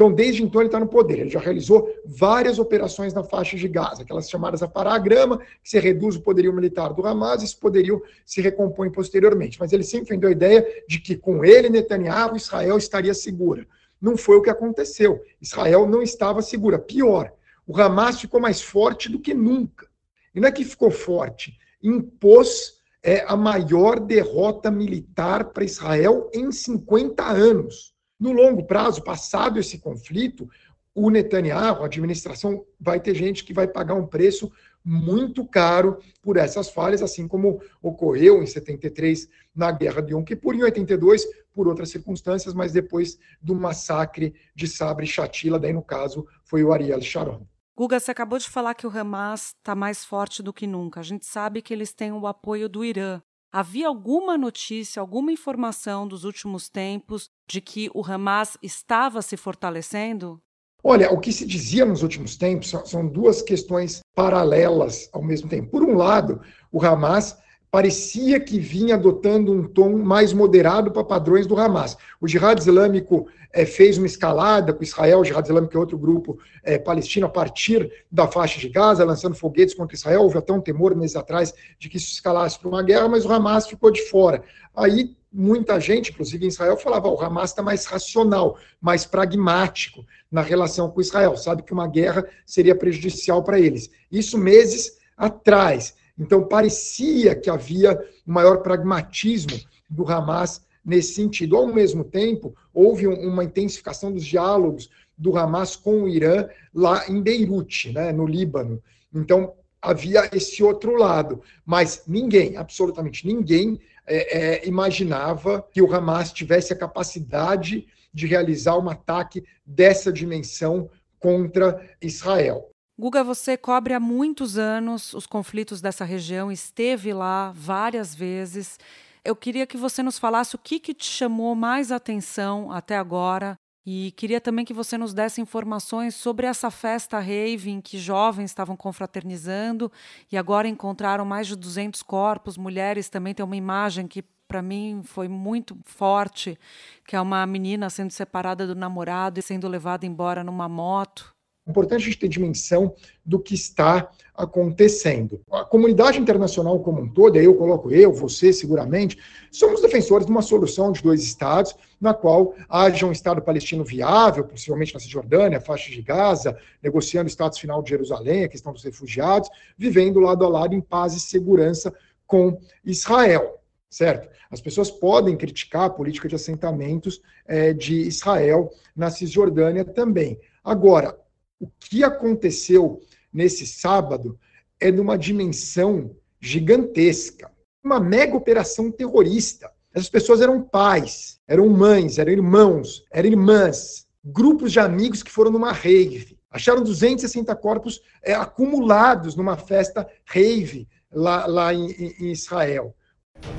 Então, 0.00 0.10
desde 0.10 0.42
então, 0.42 0.62
ele 0.62 0.68
está 0.68 0.80
no 0.80 0.88
poder. 0.88 1.18
Ele 1.18 1.28
já 1.28 1.38
realizou 1.38 1.86
várias 2.06 2.58
operações 2.58 3.12
na 3.12 3.22
faixa 3.22 3.54
de 3.54 3.68
Gaza, 3.68 4.00
aquelas 4.00 4.30
chamadas 4.30 4.62
a 4.62 4.66
parar 4.66 4.94
a 4.94 4.98
grama, 4.98 5.36
que 5.62 5.68
se 5.68 5.78
reduz 5.78 6.16
o 6.16 6.22
poderio 6.22 6.54
militar 6.54 6.94
do 6.94 7.06
Hamas, 7.06 7.42
esse 7.42 7.54
poderio 7.54 8.02
se 8.24 8.40
recompõe 8.40 8.90
posteriormente. 8.90 9.60
Mas 9.60 9.74
ele 9.74 9.82
sempre 9.82 10.14
vendeu 10.14 10.30
a 10.30 10.32
ideia 10.32 10.66
de 10.88 11.00
que 11.00 11.14
com 11.14 11.44
ele, 11.44 11.68
Netanyahu, 11.68 12.34
Israel 12.34 12.78
estaria 12.78 13.12
segura. 13.12 13.66
Não 14.00 14.16
foi 14.16 14.36
o 14.36 14.42
que 14.42 14.48
aconteceu. 14.48 15.20
Israel 15.38 15.86
não 15.86 16.00
estava 16.00 16.40
segura. 16.40 16.78
Pior, 16.78 17.30
o 17.66 17.78
Hamas 17.78 18.22
ficou 18.22 18.40
mais 18.40 18.62
forte 18.62 19.06
do 19.06 19.20
que 19.20 19.34
nunca. 19.34 19.86
E 20.34 20.40
não 20.40 20.48
é 20.48 20.52
que 20.52 20.64
ficou 20.64 20.90
forte, 20.90 21.58
impôs 21.82 22.80
é, 23.02 23.22
a 23.28 23.36
maior 23.36 24.00
derrota 24.00 24.70
militar 24.70 25.50
para 25.50 25.62
Israel 25.62 26.30
em 26.32 26.50
50 26.50 27.22
anos. 27.22 27.99
No 28.20 28.32
longo 28.32 28.62
prazo, 28.64 29.02
passado 29.02 29.58
esse 29.58 29.78
conflito, 29.78 30.46
o 30.94 31.08
Netanyahu, 31.08 31.82
a 31.82 31.86
administração, 31.86 32.66
vai 32.78 33.00
ter 33.00 33.14
gente 33.14 33.42
que 33.42 33.54
vai 33.54 33.66
pagar 33.66 33.94
um 33.94 34.06
preço 34.06 34.52
muito 34.84 35.46
caro 35.46 35.98
por 36.22 36.36
essas 36.36 36.68
falhas, 36.68 37.02
assim 37.02 37.26
como 37.26 37.62
ocorreu 37.82 38.42
em 38.42 38.46
73 38.46 39.28
na 39.54 39.72
Guerra 39.72 40.02
de 40.02 40.12
Yom 40.12 40.22
Kippur, 40.22 40.54
em 40.54 40.62
82 40.62 41.24
por 41.52 41.68
outras 41.68 41.90
circunstâncias, 41.90 42.54
mas 42.54 42.72
depois 42.72 43.18
do 43.40 43.54
massacre 43.54 44.34
de 44.54 44.66
Sabra 44.66 45.04
e 45.04 45.08
Shatila, 45.08 45.58
daí 45.58 45.72
no 45.72 45.82
caso 45.82 46.26
foi 46.44 46.62
o 46.62 46.72
Ariel 46.72 47.00
Sharon. 47.00 47.46
Guga, 47.76 47.98
você 47.98 48.10
acabou 48.10 48.38
de 48.38 48.48
falar 48.48 48.74
que 48.74 48.86
o 48.86 48.90
Hamas 48.90 49.54
está 49.56 49.74
mais 49.74 50.04
forte 50.04 50.42
do 50.42 50.52
que 50.52 50.66
nunca. 50.66 51.00
A 51.00 51.02
gente 51.02 51.24
sabe 51.24 51.62
que 51.62 51.72
eles 51.72 51.94
têm 51.94 52.12
o 52.12 52.26
apoio 52.26 52.68
do 52.68 52.84
Irã. 52.84 53.22
Havia 53.52 53.88
alguma 53.88 54.38
notícia, 54.38 55.00
alguma 55.00 55.32
informação 55.32 56.06
dos 56.06 56.22
últimos 56.22 56.68
tempos 56.68 57.28
de 57.48 57.60
que 57.60 57.90
o 57.92 58.04
Hamas 58.06 58.56
estava 58.62 59.20
se 59.22 59.36
fortalecendo? 59.36 60.40
Olha, 60.84 61.12
o 61.12 61.18
que 61.18 61.32
se 61.32 61.44
dizia 61.44 61.84
nos 61.84 62.04
últimos 62.04 62.36
tempos 62.36 62.70
são 62.84 63.08
duas 63.08 63.42
questões 63.42 64.02
paralelas 64.14 65.10
ao 65.12 65.20
mesmo 65.20 65.48
tempo. 65.48 65.68
Por 65.68 65.82
um 65.82 65.96
lado, 65.96 66.40
o 66.70 66.80
Hamas 66.80 67.36
parecia 67.72 68.38
que 68.38 68.60
vinha 68.60 68.94
adotando 68.94 69.52
um 69.52 69.64
tom 69.66 69.98
mais 69.98 70.32
moderado 70.32 70.92
para 70.92 71.02
padrões 71.02 71.44
do 71.44 71.58
Hamas. 71.58 71.96
O 72.20 72.28
Jihad 72.28 72.56
Islâmico 72.56 73.26
é, 73.52 73.66
fez 73.66 73.98
uma 73.98 74.06
escalada 74.06 74.72
com 74.72 74.82
Israel, 74.82 75.20
o 75.20 75.24
Jihad 75.24 75.46
Islâmico 75.46 75.76
é 75.76 75.80
outro 75.80 75.98
grupo 75.98 76.38
é, 76.62 76.78
palestino, 76.78 77.26
a 77.26 77.30
partir 77.30 77.90
da 78.10 78.26
faixa 78.26 78.58
de 78.58 78.68
Gaza, 78.68 79.04
lançando 79.04 79.34
foguetes 79.34 79.74
contra 79.74 79.96
Israel. 79.96 80.22
Houve 80.22 80.38
até 80.38 80.52
um 80.52 80.60
temor 80.60 80.94
meses 80.94 81.16
atrás 81.16 81.52
de 81.78 81.88
que 81.88 81.96
isso 81.96 82.12
escalasse 82.12 82.58
para 82.58 82.68
uma 82.68 82.82
guerra, 82.82 83.08
mas 83.08 83.24
o 83.24 83.32
Hamas 83.32 83.66
ficou 83.66 83.90
de 83.90 84.02
fora. 84.02 84.42
Aí 84.74 85.16
muita 85.32 85.80
gente, 85.80 86.10
inclusive 86.10 86.44
em 86.44 86.48
Israel, 86.48 86.76
falava: 86.76 87.08
o 87.08 87.20
Hamas 87.20 87.50
está 87.50 87.62
mais 87.62 87.86
racional, 87.86 88.58
mais 88.80 89.04
pragmático 89.04 90.04
na 90.30 90.42
relação 90.42 90.90
com 90.90 91.00
Israel, 91.00 91.36
sabe 91.36 91.62
que 91.62 91.72
uma 91.72 91.88
guerra 91.88 92.24
seria 92.46 92.74
prejudicial 92.74 93.42
para 93.42 93.58
eles. 93.58 93.90
Isso 94.10 94.38
meses 94.38 94.98
atrás. 95.16 95.94
Então, 96.18 96.46
parecia 96.46 97.34
que 97.34 97.48
havia 97.48 97.98
um 98.26 98.32
maior 98.32 98.58
pragmatismo 98.58 99.58
do 99.88 100.06
Hamas 100.10 100.62
nesse 100.90 101.14
sentido. 101.14 101.56
Ao 101.56 101.66
mesmo 101.66 102.02
tempo, 102.02 102.54
houve 102.74 103.06
uma 103.06 103.44
intensificação 103.44 104.12
dos 104.12 104.26
diálogos 104.26 104.90
do 105.16 105.38
Hamas 105.38 105.76
com 105.76 106.02
o 106.02 106.08
Irã 106.08 106.48
lá 106.74 107.08
em 107.08 107.22
Beirute, 107.22 107.92
né, 107.92 108.12
no 108.12 108.26
Líbano. 108.26 108.82
Então, 109.14 109.54
havia 109.80 110.28
esse 110.34 110.62
outro 110.62 110.96
lado. 110.96 111.42
Mas 111.64 112.02
ninguém, 112.06 112.56
absolutamente 112.56 113.26
ninguém, 113.26 113.80
é, 114.06 114.38
é, 114.38 114.68
imaginava 114.68 115.64
que 115.72 115.80
o 115.80 115.94
Hamas 115.94 116.32
tivesse 116.32 116.72
a 116.72 116.76
capacidade 116.76 117.86
de 118.12 118.26
realizar 118.26 118.76
um 118.76 118.90
ataque 118.90 119.44
dessa 119.64 120.12
dimensão 120.12 120.90
contra 121.20 121.88
Israel. 122.02 122.68
Guga, 122.98 123.22
você 123.22 123.56
cobre 123.56 123.94
há 123.94 124.00
muitos 124.00 124.58
anos 124.58 125.14
os 125.14 125.26
conflitos 125.26 125.80
dessa 125.80 126.04
região, 126.04 126.50
esteve 126.50 127.14
lá 127.14 127.52
várias 127.54 128.14
vezes. 128.14 128.78
Eu 129.24 129.36
queria 129.36 129.66
que 129.66 129.76
você 129.76 130.02
nos 130.02 130.18
falasse 130.18 130.54
o 130.54 130.58
que, 130.58 130.80
que 130.80 130.94
te 130.94 131.04
chamou 131.04 131.54
mais 131.54 131.92
atenção 131.92 132.72
até 132.72 132.96
agora 132.96 133.56
e 133.84 134.12
queria 134.12 134.40
também 134.40 134.64
que 134.64 134.74
você 134.74 134.98
nos 134.98 135.14
desse 135.14 135.40
informações 135.40 136.14
sobre 136.14 136.46
essa 136.46 136.70
festa 136.70 137.18
rave 137.18 137.70
em 137.70 137.80
que 137.80 137.98
jovens 137.98 138.50
estavam 138.50 138.76
confraternizando 138.76 139.90
e 140.30 140.36
agora 140.36 140.68
encontraram 140.68 141.24
mais 141.24 141.46
de 141.46 141.56
200 141.56 142.02
corpos. 142.02 142.56
Mulheres 142.56 143.08
também 143.08 143.34
tem 143.34 143.44
uma 143.44 143.56
imagem 143.56 144.06
que 144.06 144.22
para 144.46 144.60
mim 144.60 145.02
foi 145.04 145.28
muito 145.28 145.78
forte, 145.84 146.58
que 147.06 147.14
é 147.14 147.20
uma 147.20 147.46
menina 147.46 147.88
sendo 147.88 148.10
separada 148.10 148.66
do 148.66 148.74
namorado 148.74 149.38
e 149.38 149.42
sendo 149.42 149.68
levada 149.68 150.04
embora 150.04 150.44
numa 150.44 150.68
moto. 150.68 151.34
Importante 151.70 152.02
a 152.02 152.04
gente 152.04 152.18
ter 152.18 152.28
dimensão 152.28 152.94
do 153.24 153.38
que 153.38 153.54
está 153.54 154.10
acontecendo. 154.34 155.40
A 155.50 155.64
comunidade 155.64 156.18
internacional 156.18 156.80
como 156.80 157.02
um 157.02 157.08
todo, 157.08 157.38
aí 157.38 157.44
eu 157.44 157.54
coloco 157.54 157.90
eu, 157.90 158.12
você, 158.12 158.52
seguramente, 158.52 159.18
somos 159.50 159.82
defensores 159.82 160.26
de 160.26 160.32
uma 160.32 160.42
solução 160.42 160.92
de 160.92 161.02
dois 161.02 161.22
estados, 161.22 161.74
na 162.00 162.14
qual 162.14 162.54
haja 162.68 163.06
um 163.06 163.12
Estado 163.12 163.42
palestino 163.42 163.84
viável, 163.84 164.44
possivelmente 164.44 164.94
na 164.94 165.00
Cisjordânia, 165.00 165.60
faixa 165.60 165.90
de 165.90 166.00
Gaza, 166.00 166.56
negociando 166.82 167.26
o 167.26 167.30
status 167.30 167.58
final 167.58 167.82
de 167.82 167.90
Jerusalém, 167.90 168.44
a 168.44 168.48
questão 168.48 168.72
dos 168.72 168.82
refugiados, 168.82 169.50
vivendo 169.76 170.20
lado 170.20 170.44
a 170.44 170.48
lado 170.48 170.74
em 170.74 170.80
paz 170.80 171.14
e 171.14 171.20
segurança 171.20 171.92
com 172.26 172.58
Israel 172.84 173.60
certo? 173.90 174.28
As 174.48 174.60
pessoas 174.60 174.90
podem 174.90 175.36
criticar 175.36 175.86
a 175.86 175.90
política 175.90 176.28
de 176.28 176.36
assentamentos 176.36 177.20
é, 177.46 177.72
de 177.72 177.94
Israel 178.02 178.70
na 178.94 179.10
Cisjordânia 179.10 179.84
também. 179.84 180.38
Agora, 180.62 181.18
o 181.60 181.68
que 181.78 182.02
aconteceu 182.02 183.00
nesse 183.32 183.66
sábado 183.66 184.38
é 184.80 184.90
numa 184.90 185.18
dimensão 185.18 186.16
gigantesca. 186.40 187.50
Uma 187.84 188.00
mega 188.00 188.34
operação 188.34 188.90
terrorista. 188.90 189.70
Essas 189.94 190.08
pessoas 190.08 190.40
eram 190.40 190.62
pais, 190.62 191.38
eram 191.46 191.68
mães, 191.68 192.18
eram 192.18 192.32
irmãos, 192.32 193.04
eram 193.10 193.28
irmãs, 193.28 194.06
grupos 194.24 194.72
de 194.72 194.80
amigos 194.80 195.22
que 195.22 195.30
foram 195.30 195.50
numa 195.50 195.72
rave. 195.72 196.38
Acharam 196.50 196.82
260 196.82 197.54
corpos 197.56 198.00
é, 198.22 198.32
acumulados 198.32 199.36
numa 199.36 199.56
festa 199.56 200.08
rave 200.24 200.88
lá, 201.12 201.46
lá 201.46 201.74
em, 201.74 201.90
em 201.92 202.32
Israel. 202.32 202.94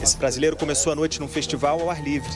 Esse 0.02 0.18
brasileiro 0.18 0.58
começou 0.58 0.92
a 0.92 0.96
noite 0.96 1.20
num 1.20 1.28
festival 1.28 1.80
ao 1.82 1.90
ar 1.90 2.04
livre 2.04 2.32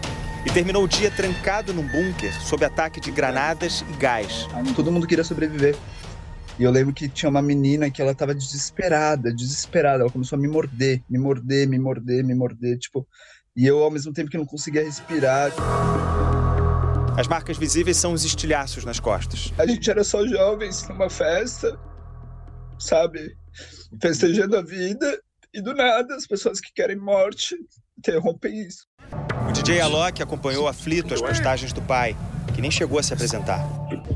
e 0.45 0.51
terminou 0.51 0.83
o 0.83 0.87
dia 0.87 1.09
trancado 1.09 1.73
num 1.73 1.87
bunker 1.87 2.31
sob 2.41 2.63
ataque 2.63 2.99
de 3.01 3.11
granadas 3.11 3.83
e 3.89 3.97
gás. 3.97 4.47
Todo 4.75 4.91
mundo 4.91 5.07
queria 5.07 5.23
sobreviver. 5.23 5.75
E 6.57 6.63
eu 6.63 6.71
lembro 6.71 6.93
que 6.93 7.09
tinha 7.09 7.29
uma 7.29 7.41
menina 7.41 7.89
que 7.89 8.01
ela 8.01 8.15
tava 8.15 8.33
desesperada, 8.33 9.33
desesperada. 9.33 10.03
Ela 10.03 10.11
começou 10.11 10.37
a 10.37 10.41
me 10.41 10.47
morder, 10.47 11.01
me 11.09 11.17
morder, 11.17 11.67
me 11.67 11.77
morder, 11.77 12.23
me 12.23 12.33
morder, 12.33 12.77
tipo. 12.77 13.05
E 13.55 13.65
eu, 13.65 13.79
ao 13.79 13.91
mesmo 13.91 14.13
tempo 14.13 14.29
que 14.29 14.37
não 14.37 14.45
conseguia 14.45 14.83
respirar. 14.83 15.51
As 17.17 17.27
marcas 17.27 17.57
visíveis 17.57 17.97
são 17.97 18.13
os 18.13 18.23
estilhaços 18.23 18.85
nas 18.85 18.99
costas. 18.99 19.51
A 19.57 19.65
gente 19.65 19.89
era 19.89 20.03
só 20.03 20.25
jovens 20.27 20.87
numa 20.87 21.09
festa, 21.09 21.77
sabe? 22.77 23.35
Festejando 24.01 24.57
a 24.57 24.61
vida. 24.61 25.19
E 25.53 25.61
do 25.61 25.73
nada, 25.73 26.15
as 26.15 26.27
pessoas 26.27 26.59
que 26.59 26.71
querem 26.73 26.97
morte 26.97 27.55
interrompem 27.97 28.61
isso. 28.61 28.85
O 29.55 29.63
DJ 29.65 29.79
Alok 29.79 30.21
acompanhou 30.21 30.67
aflito 30.67 31.13
as 31.13 31.21
postagens 31.21 31.71
do 31.71 31.81
pai, 31.81 32.13
que 32.53 32.61
nem 32.61 32.69
chegou 32.69 32.99
a 32.99 33.03
se 33.03 33.13
apresentar. 33.13 33.65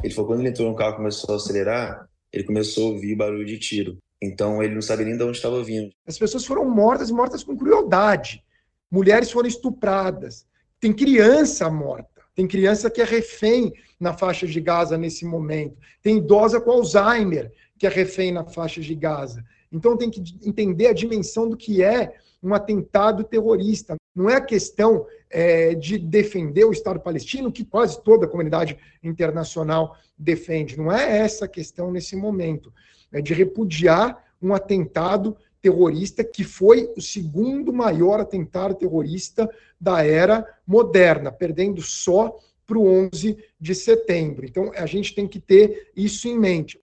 Ele 0.03 0.13
falou 0.13 0.27
que 0.27 0.33
quando 0.33 0.41
ele 0.41 0.49
entrou 0.49 0.69
no 0.69 0.75
carro 0.75 0.95
e 0.95 0.97
começou 0.97 1.33
a 1.33 1.37
acelerar, 1.37 2.09
ele 2.33 2.43
começou 2.43 2.87
a 2.87 2.89
ouvir 2.91 3.15
barulho 3.15 3.45
de 3.45 3.57
tiro. 3.57 3.97
Então 4.21 4.61
ele 4.61 4.75
não 4.75 4.81
sabia 4.81 5.05
nem 5.05 5.15
de 5.15 5.23
onde 5.23 5.37
estava 5.37 5.63
vindo. 5.63 5.91
As 6.05 6.19
pessoas 6.19 6.45
foram 6.45 6.69
mortas, 6.69 7.09
mortas 7.09 7.41
com 7.41 7.55
crueldade. 7.55 8.43
Mulheres 8.91 9.31
foram 9.31 9.47
estupradas. 9.47 10.45
Tem 10.77 10.91
criança 10.91 11.69
morta. 11.69 12.21
Tem 12.35 12.45
criança 12.45 12.89
que 12.89 13.01
é 13.01 13.05
refém 13.05 13.71
na 13.97 14.13
faixa 14.13 14.45
de 14.45 14.59
Gaza 14.59 14.97
nesse 14.97 15.23
momento. 15.23 15.77
Tem 16.03 16.17
idosa 16.17 16.59
com 16.59 16.69
Alzheimer 16.71 17.49
que 17.77 17.87
é 17.87 17.89
refém 17.89 18.33
na 18.33 18.43
faixa 18.43 18.81
de 18.81 18.93
Gaza. 18.93 19.41
Então 19.71 19.95
tem 19.95 20.11
que 20.11 20.21
entender 20.43 20.87
a 20.87 20.93
dimensão 20.93 21.47
do 21.47 21.55
que 21.55 21.81
é 21.81 22.13
um 22.41 22.53
atentado 22.53 23.23
terrorista. 23.23 23.95
Não 24.15 24.29
é 24.29 24.35
a 24.35 24.41
questão 24.41 25.05
é, 25.29 25.75
de 25.75 25.97
defender 25.97 26.65
o 26.65 26.71
Estado 26.71 26.99
palestino, 26.99 27.51
que 27.51 27.65
quase 27.65 28.01
toda 28.03 28.25
a 28.25 28.29
comunidade 28.29 28.77
internacional 29.03 29.95
defende. 30.17 30.77
Não 30.77 30.91
é 30.91 31.19
essa 31.19 31.45
a 31.45 31.49
questão 31.49 31.91
nesse 31.91 32.15
momento. 32.15 32.73
É 33.11 33.21
de 33.21 33.33
repudiar 33.33 34.23
um 34.41 34.53
atentado 34.53 35.35
terrorista 35.61 36.23
que 36.23 36.43
foi 36.43 36.89
o 36.95 37.01
segundo 37.01 37.73
maior 37.73 38.19
atentado 38.19 38.75
terrorista 38.75 39.49
da 39.79 40.03
era 40.05 40.45
moderna, 40.65 41.31
perdendo 41.31 41.81
só 41.81 42.37
para 42.65 42.77
o 42.77 42.87
11 43.11 43.37
de 43.59 43.75
setembro. 43.75 44.45
Então, 44.45 44.71
a 44.75 44.85
gente 44.85 45.13
tem 45.13 45.27
que 45.27 45.39
ter 45.39 45.91
isso 45.95 46.27
em 46.27 46.37
mente. 46.37 46.79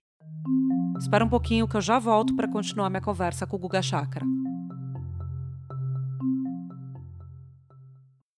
Espera 0.99 1.23
um 1.23 1.29
pouquinho 1.29 1.67
que 1.67 1.77
eu 1.77 1.81
já 1.81 1.97
volto 1.97 2.35
para 2.35 2.47
continuar 2.47 2.89
minha 2.89 3.01
conversa 3.01 3.47
com 3.47 3.55
o 3.55 3.59
Guga 3.59 3.81
Chakra. 3.81 4.25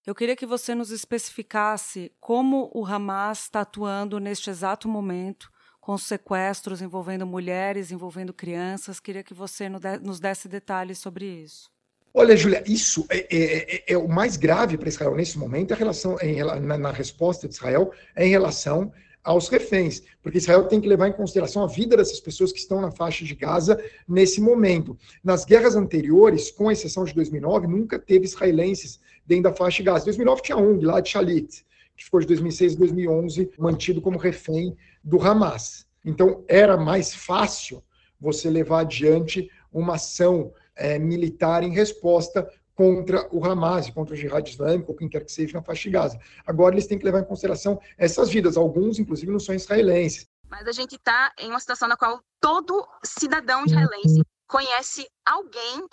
Eu 0.09 0.15
queria 0.15 0.35
que 0.35 0.47
você 0.47 0.73
nos 0.73 0.89
especificasse 0.89 2.11
como 2.19 2.71
o 2.73 2.83
Hamas 2.83 3.43
está 3.43 3.61
atuando 3.61 4.19
neste 4.19 4.49
exato 4.49 4.89
momento 4.89 5.51
com 5.79 5.95
sequestros 5.99 6.81
envolvendo 6.81 7.27
mulheres, 7.27 7.91
envolvendo 7.91 8.33
crianças. 8.33 8.99
Queria 8.99 9.21
que 9.21 9.35
você 9.35 9.69
nos 9.69 10.19
desse 10.19 10.47
detalhes 10.47 10.97
sobre 10.97 11.25
isso. 11.25 11.69
Olha, 12.11 12.35
Julia, 12.35 12.63
isso 12.65 13.05
é, 13.07 13.27
é, 13.29 13.75
é, 13.75 13.83
é 13.93 13.97
o 13.99 14.07
mais 14.07 14.35
grave 14.35 14.79
para 14.79 14.89
Israel 14.89 15.13
nesse 15.13 15.37
momento, 15.37 15.75
a 15.75 15.77
relação 15.77 16.17
em, 16.21 16.43
na, 16.43 16.75
na, 16.75 16.91
resposta 16.91 17.47
de 17.47 17.53
Israel 17.53 17.93
é 18.15 18.25
em 18.25 18.31
relação 18.31 18.91
aos 19.23 19.49
reféns, 19.49 20.01
porque 20.21 20.37
Israel 20.37 20.65
tem 20.65 20.79
que 20.79 20.87
levar 20.87 21.07
em 21.07 21.13
consideração 21.13 21.63
a 21.63 21.67
vida 21.67 21.97
dessas 21.97 22.19
pessoas 22.19 22.51
que 22.51 22.59
estão 22.59 22.81
na 22.81 22.91
faixa 22.91 23.25
de 23.25 23.35
Gaza 23.35 23.81
nesse 24.07 24.39
momento. 24.39 24.97
Nas 25.23 25.45
guerras 25.45 25.75
anteriores, 25.75 26.51
com 26.51 26.71
exceção 26.71 27.03
de 27.03 27.13
2009, 27.13 27.67
nunca 27.67 27.99
teve 27.99 28.25
israelenses 28.25 28.99
dentro 29.25 29.43
da 29.43 29.53
faixa 29.53 29.77
de 29.77 29.83
Gaza. 29.83 30.03
Em 30.03 30.05
2009 30.05 30.41
tinha 30.41 30.57
um, 30.57 30.81
lá 30.81 30.99
de 31.01 31.09
Shalit, 31.09 31.65
que 31.95 32.05
ficou 32.05 32.19
de 32.19 32.27
2006 32.27 32.75
a 32.75 32.77
2011 32.77 33.51
mantido 33.57 34.01
como 34.01 34.17
refém 34.17 34.75
do 35.03 35.21
Hamas. 35.21 35.85
Então, 36.03 36.43
era 36.47 36.77
mais 36.77 37.13
fácil 37.13 37.83
você 38.19 38.49
levar 38.49 38.81
adiante 38.81 39.49
uma 39.71 39.95
ação 39.95 40.53
é, 40.75 40.97
militar 40.97 41.63
em 41.63 41.73
resposta 41.73 42.49
contra 42.79 43.27
o 43.29 43.45
Hamas, 43.45 43.89
contra 43.89 44.13
o 44.13 44.17
Jihad 44.17 44.49
Islâmico, 44.49 44.93
ou 44.93 44.97
quem 44.97 45.09
quer 45.09 45.25
que 45.25 45.31
seja 45.33 45.57
na 45.57 45.61
faixa 45.61 45.83
de 45.83 45.89
Gaza. 45.89 46.17
Agora, 46.47 46.73
eles 46.73 46.87
têm 46.87 46.97
que 46.97 47.03
levar 47.03 47.19
em 47.19 47.25
consideração 47.25 47.77
essas 47.97 48.29
vidas. 48.29 48.55
Alguns, 48.55 48.99
inclusive, 48.99 49.29
não 49.29 49.39
são 49.39 49.53
israelenses. 49.53 50.25
Mas 50.49 50.65
a 50.65 50.71
gente 50.71 50.95
está 50.95 51.33
em 51.37 51.49
uma 51.49 51.59
situação 51.59 51.89
na 51.89 51.97
qual 51.97 52.21
todo 52.39 52.87
cidadão 53.03 53.65
israelense 53.65 54.23
conhece 54.47 55.05
alguém 55.25 55.85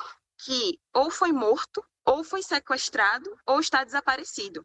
que 0.44 0.78
ou 0.94 1.10
foi 1.10 1.32
morto 1.32 1.82
ou 2.04 2.22
foi 2.22 2.40
sequestrado 2.40 3.28
ou 3.44 3.58
está 3.58 3.82
desaparecido. 3.82 4.64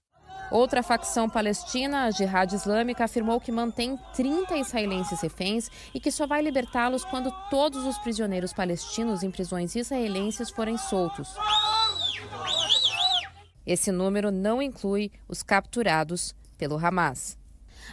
Outra 0.52 0.84
facção 0.84 1.28
palestina, 1.28 2.04
a 2.04 2.12
Jihad 2.12 2.54
Islâmica, 2.54 3.04
afirmou 3.04 3.42
que 3.42 3.52
mantém 3.52 3.98
30 4.14 4.58
israelenses 4.58 5.20
reféns 5.22 5.72
e 5.92 6.00
que 6.00 6.12
só 6.12 6.28
vai 6.28 6.44
libertá-los 6.44 7.04
quando 7.04 7.34
todos 7.50 7.84
os 7.84 7.98
prisioneiros 7.98 8.54
palestinos 8.54 9.24
em 9.24 9.32
prisões 9.32 9.76
israelenses 9.76 10.52
forem 10.52 10.78
soltos. 10.78 11.34
Esse 13.72 13.90
número 13.90 14.32
não 14.32 14.62
inclui 14.62 15.10
os 15.30 15.42
capturados 15.42 16.36
pelo 16.58 16.76
Hamas. 16.78 17.38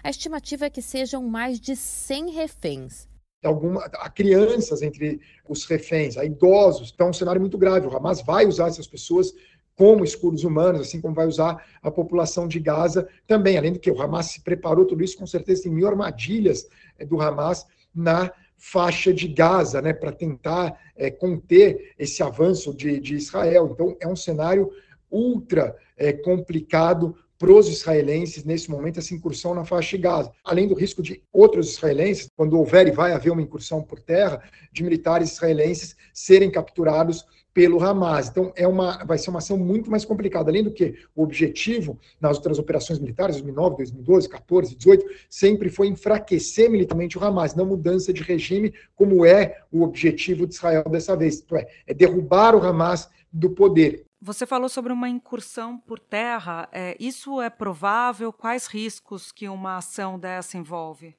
A 0.03 0.11
estimativa 0.11 0.67
é 0.67 0.71
que 0.71 0.83
sejam 0.83 1.23
mais 1.23 1.61
de 1.61 1.77
100 1.77 2.33
reféns. 2.33 3.09
Alguma, 3.45 3.85
há 3.85 4.11
crianças 4.11 4.83
entre 4.83 5.21
os 5.49 5.65
reféns, 5.67 6.17
há 6.17 6.25
idosos. 6.25 6.91
Então, 6.93 7.07
é 7.07 7.11
um 7.11 7.13
cenário 7.13 7.41
muito 7.41 7.57
grave. 7.57 7.87
O 7.87 7.97
Hamas 7.97 8.21
vai 8.21 8.45
usar 8.45 8.67
essas 8.67 8.89
pessoas 8.89 9.33
como 9.77 10.03
escudos 10.03 10.43
humanos, 10.43 10.81
assim 10.81 11.01
como 11.01 11.15
vai 11.15 11.29
usar 11.29 11.65
a 11.81 11.93
população 11.93 12.49
de 12.49 12.59
Gaza 12.59 13.09
também. 13.25 13.57
Além 13.57 13.73
do 13.73 13.79
que 13.79 13.93
o 13.93 14.03
Hamas 14.03 14.27
se 14.27 14.41
preparou 14.41 14.85
tudo 14.85 15.05
isso, 15.05 15.17
com 15.17 15.29
certeza 15.29 15.63
tem 15.63 15.73
mil 15.73 15.87
armadilhas 15.87 16.69
é, 16.99 17.07
do 17.07 17.23
Hamas 17.23 17.65
na 17.95 18.33
faixa 18.57 19.15
de 19.15 19.29
Gaza, 19.29 19.81
né, 19.81 19.93
para 19.93 20.11
tentar 20.11 20.77
é, 20.97 21.09
conter 21.09 21.95
esse 21.97 22.21
avanço 22.21 22.75
de, 22.75 22.99
de, 22.99 23.15
Israel. 23.15 23.71
Então, 23.73 23.97
é 24.01 24.09
um 24.09 24.17
cenário 24.17 24.73
ultra 25.11 25.77
é, 25.97 26.13
complicado 26.13 27.15
para 27.39 27.53
os 27.53 27.69
israelenses 27.69 28.45
nesse 28.45 28.69
momento 28.69 28.99
essa 28.99 29.15
incursão 29.15 29.55
na 29.55 29.65
faixa 29.65 29.97
de 29.97 30.03
Gaza. 30.03 30.33
Além 30.45 30.67
do 30.67 30.75
risco 30.75 31.01
de 31.01 31.23
outros 31.33 31.71
israelenses, 31.71 32.29
quando 32.37 32.59
houver 32.59 32.89
e 32.89 32.91
vai 32.91 33.13
haver 33.13 33.31
uma 33.31 33.43
incursão 33.43 33.81
por 33.81 34.01
terra, 34.01 34.43
de 34.73 34.83
militares 34.83 35.33
israelenses 35.33 35.97
serem 36.13 36.51
capturados 36.51 37.25
pelo 37.55 37.83
Hamas. 37.83 38.29
Então, 38.29 38.53
é 38.55 38.67
uma, 38.67 39.05
vai 39.05 39.19
ser 39.19 39.31
uma 39.31 39.39
ação 39.39 39.57
muito 39.57 39.91
mais 39.91 40.05
complicada. 40.05 40.51
Além 40.51 40.63
do 40.63 40.73
que 40.73 40.97
o 41.15 41.23
objetivo 41.23 41.99
nas 42.21 42.37
outras 42.37 42.59
operações 42.59 42.99
militares, 42.99 43.37
2009, 43.37 43.77
2012, 43.79 44.29
14, 44.29 44.77
18, 44.77 45.07
sempre 45.29 45.71
foi 45.71 45.89
enfraquecer 45.89 46.71
militarmente 46.71 47.19
o 47.19 47.25
Hamas, 47.25 47.55
não 47.55 47.67
mudança 47.67 48.13
de 48.13 48.23
regime, 48.23 48.75
como 48.95 49.25
é 49.25 49.59
o 49.73 49.83
objetivo 49.83 50.47
de 50.47 50.55
Israel 50.55 50.85
dessa 50.91 51.17
vez. 51.17 51.45
É, 51.53 51.69
é 51.89 51.95
derrubar 51.95 52.55
o 52.55 52.63
Hamas 52.63 53.09
do 53.33 53.51
poder. 53.51 54.08
Você 54.21 54.45
falou 54.47 54.69
sobre 54.69 54.93
uma 54.93 55.09
incursão 55.09 55.79
por 55.79 56.01
terra. 56.01 56.69
É, 56.73 56.97
isso 56.99 57.41
é 57.41 57.49
provável? 57.49 58.33
Quais 58.33 58.67
riscos 58.67 59.31
que 59.31 59.49
uma 59.49 59.77
ação 59.77 60.19
dessa 60.19 60.59
envolve? 60.59 61.15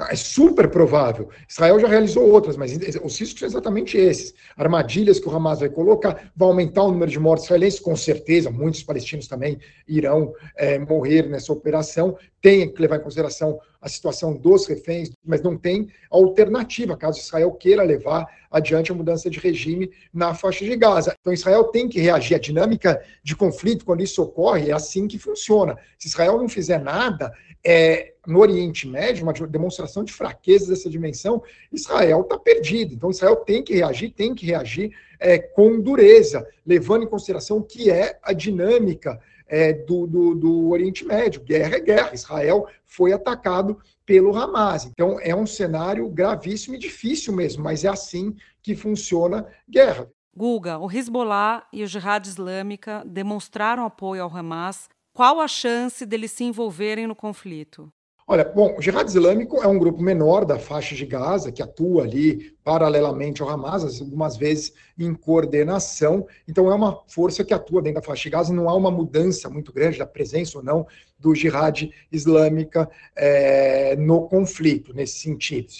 É 0.00 0.14
super 0.14 0.70
provável. 0.70 1.28
Israel 1.48 1.80
já 1.80 1.88
realizou 1.88 2.30
outras, 2.30 2.56
mas 2.56 2.70
os 3.02 3.18
riscos 3.18 3.40
são 3.40 3.48
exatamente 3.48 3.98
esses. 3.98 4.32
Armadilhas 4.56 5.18
que 5.18 5.28
o 5.28 5.34
Hamas 5.34 5.58
vai 5.58 5.68
colocar, 5.68 6.30
vai 6.36 6.48
aumentar 6.48 6.84
o 6.84 6.92
número 6.92 7.10
de 7.10 7.18
mortos 7.18 7.46
israelenses, 7.46 7.80
com 7.80 7.96
certeza, 7.96 8.48
muitos 8.48 8.82
palestinos 8.84 9.26
também 9.26 9.58
irão 9.88 10.32
é, 10.56 10.78
morrer 10.78 11.28
nessa 11.28 11.52
operação. 11.52 12.16
Tem 12.40 12.72
que 12.72 12.80
levar 12.80 12.96
em 12.96 13.02
consideração 13.02 13.58
a 13.80 13.88
situação 13.88 14.34
dos 14.34 14.66
reféns, 14.66 15.10
mas 15.24 15.42
não 15.42 15.56
tem 15.56 15.88
alternativa, 16.10 16.96
caso 16.96 17.20
Israel 17.20 17.52
queira 17.52 17.82
levar 17.82 18.26
adiante 18.50 18.90
a 18.90 18.94
mudança 18.94 19.30
de 19.30 19.38
regime 19.38 19.90
na 20.12 20.34
faixa 20.34 20.64
de 20.64 20.76
Gaza. 20.76 21.14
Então, 21.20 21.32
Israel 21.32 21.64
tem 21.64 21.88
que 21.88 22.00
reagir. 22.00 22.34
A 22.34 22.40
dinâmica 22.40 23.00
de 23.22 23.36
conflito, 23.36 23.84
quando 23.84 24.02
isso 24.02 24.22
ocorre, 24.22 24.70
é 24.70 24.72
assim 24.72 25.06
que 25.06 25.18
funciona. 25.18 25.76
Se 25.98 26.08
Israel 26.08 26.38
não 26.38 26.48
fizer 26.48 26.78
nada, 26.78 27.32
é, 27.64 28.14
no 28.26 28.40
Oriente 28.40 28.86
Médio, 28.88 29.24
uma 29.24 29.32
demonstração 29.32 30.02
de 30.02 30.12
fraqueza 30.12 30.68
dessa 30.68 30.88
dimensão, 30.88 31.42
Israel 31.72 32.22
está 32.22 32.38
perdido. 32.38 32.94
Então, 32.94 33.10
Israel 33.10 33.36
tem 33.36 33.62
que 33.62 33.74
reagir, 33.74 34.12
tem 34.12 34.34
que 34.34 34.46
reagir 34.46 34.92
é, 35.20 35.38
com 35.38 35.80
dureza, 35.80 36.46
levando 36.66 37.04
em 37.04 37.08
consideração 37.08 37.58
o 37.58 37.62
que 37.62 37.90
é 37.90 38.18
a 38.22 38.32
dinâmica 38.32 39.20
é, 39.48 39.72
do, 39.72 40.06
do, 40.06 40.34
do, 40.34 40.68
Oriente 40.70 41.04
Médio. 41.04 41.42
Guerra 41.42 41.76
é 41.76 41.80
guerra. 41.80 42.14
Israel 42.14 42.66
foi 42.84 43.12
atacado 43.12 43.78
pelo 44.04 44.36
Hamas. 44.36 44.84
Então, 44.84 45.18
é 45.20 45.34
um 45.34 45.46
cenário 45.46 46.08
gravíssimo 46.08 46.76
e 46.76 46.78
difícil 46.78 47.32
mesmo, 47.32 47.64
mas 47.64 47.84
é 47.84 47.88
assim 47.88 48.36
que 48.62 48.76
funciona 48.76 49.46
guerra. 49.68 50.08
Guga, 50.36 50.78
o 50.78 50.90
Hezbollah 50.90 51.66
e 51.72 51.82
o 51.82 51.86
Jihad 51.86 52.24
Islâmica 52.26 53.02
demonstraram 53.04 53.84
apoio 53.84 54.22
ao 54.22 54.34
Hamas 54.34 54.88
qual 55.18 55.40
a 55.40 55.48
chance 55.48 56.06
deles 56.06 56.30
se 56.30 56.44
envolverem 56.44 57.08
no 57.08 57.16
conflito? 57.16 57.92
Olha, 58.30 58.44
bom, 58.44 58.76
o 58.76 58.82
Jihad 58.82 59.08
Islâmico 59.08 59.62
é 59.62 59.66
um 59.66 59.78
grupo 59.78 60.02
menor 60.02 60.44
da 60.44 60.58
faixa 60.58 60.94
de 60.94 61.06
Gaza, 61.06 61.50
que 61.50 61.62
atua 61.62 62.02
ali 62.02 62.54
paralelamente 62.62 63.40
ao 63.40 63.48
Hamas, 63.48 64.02
algumas 64.02 64.36
vezes 64.36 64.74
em 64.98 65.14
coordenação. 65.14 66.26
Então, 66.46 66.70
é 66.70 66.74
uma 66.74 67.02
força 67.08 67.42
que 67.42 67.54
atua 67.54 67.80
dentro 67.80 68.02
da 68.02 68.06
faixa 68.06 68.24
de 68.24 68.28
Gaza, 68.28 68.52
não 68.52 68.68
há 68.68 68.74
uma 68.74 68.90
mudança 68.90 69.48
muito 69.48 69.72
grande 69.72 69.98
da 69.98 70.04
presença 70.04 70.58
ou 70.58 70.62
não 70.62 70.86
do 71.18 71.34
Jihad 71.34 71.90
Islâmica 72.12 72.90
é, 73.16 73.96
no 73.96 74.28
conflito, 74.28 74.92
nesse 74.92 75.20
sentido. 75.20 75.72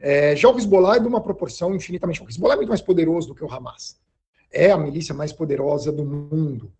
É, 0.00 0.34
já 0.34 0.48
o 0.48 0.56
Hezbollah 0.56 0.96
é 0.96 1.00
de 1.00 1.06
uma 1.06 1.20
proporção 1.20 1.74
infinitamente. 1.74 2.22
O 2.22 2.26
Hezbollah 2.26 2.54
é 2.54 2.56
muito 2.56 2.70
mais 2.70 2.80
poderoso 2.80 3.28
do 3.28 3.34
que 3.34 3.44
o 3.44 3.52
Hamas. 3.52 4.00
É 4.50 4.70
a 4.70 4.78
milícia 4.78 5.14
mais 5.14 5.30
poderosa 5.30 5.92
do 5.92 6.06
mundo, 6.06 6.72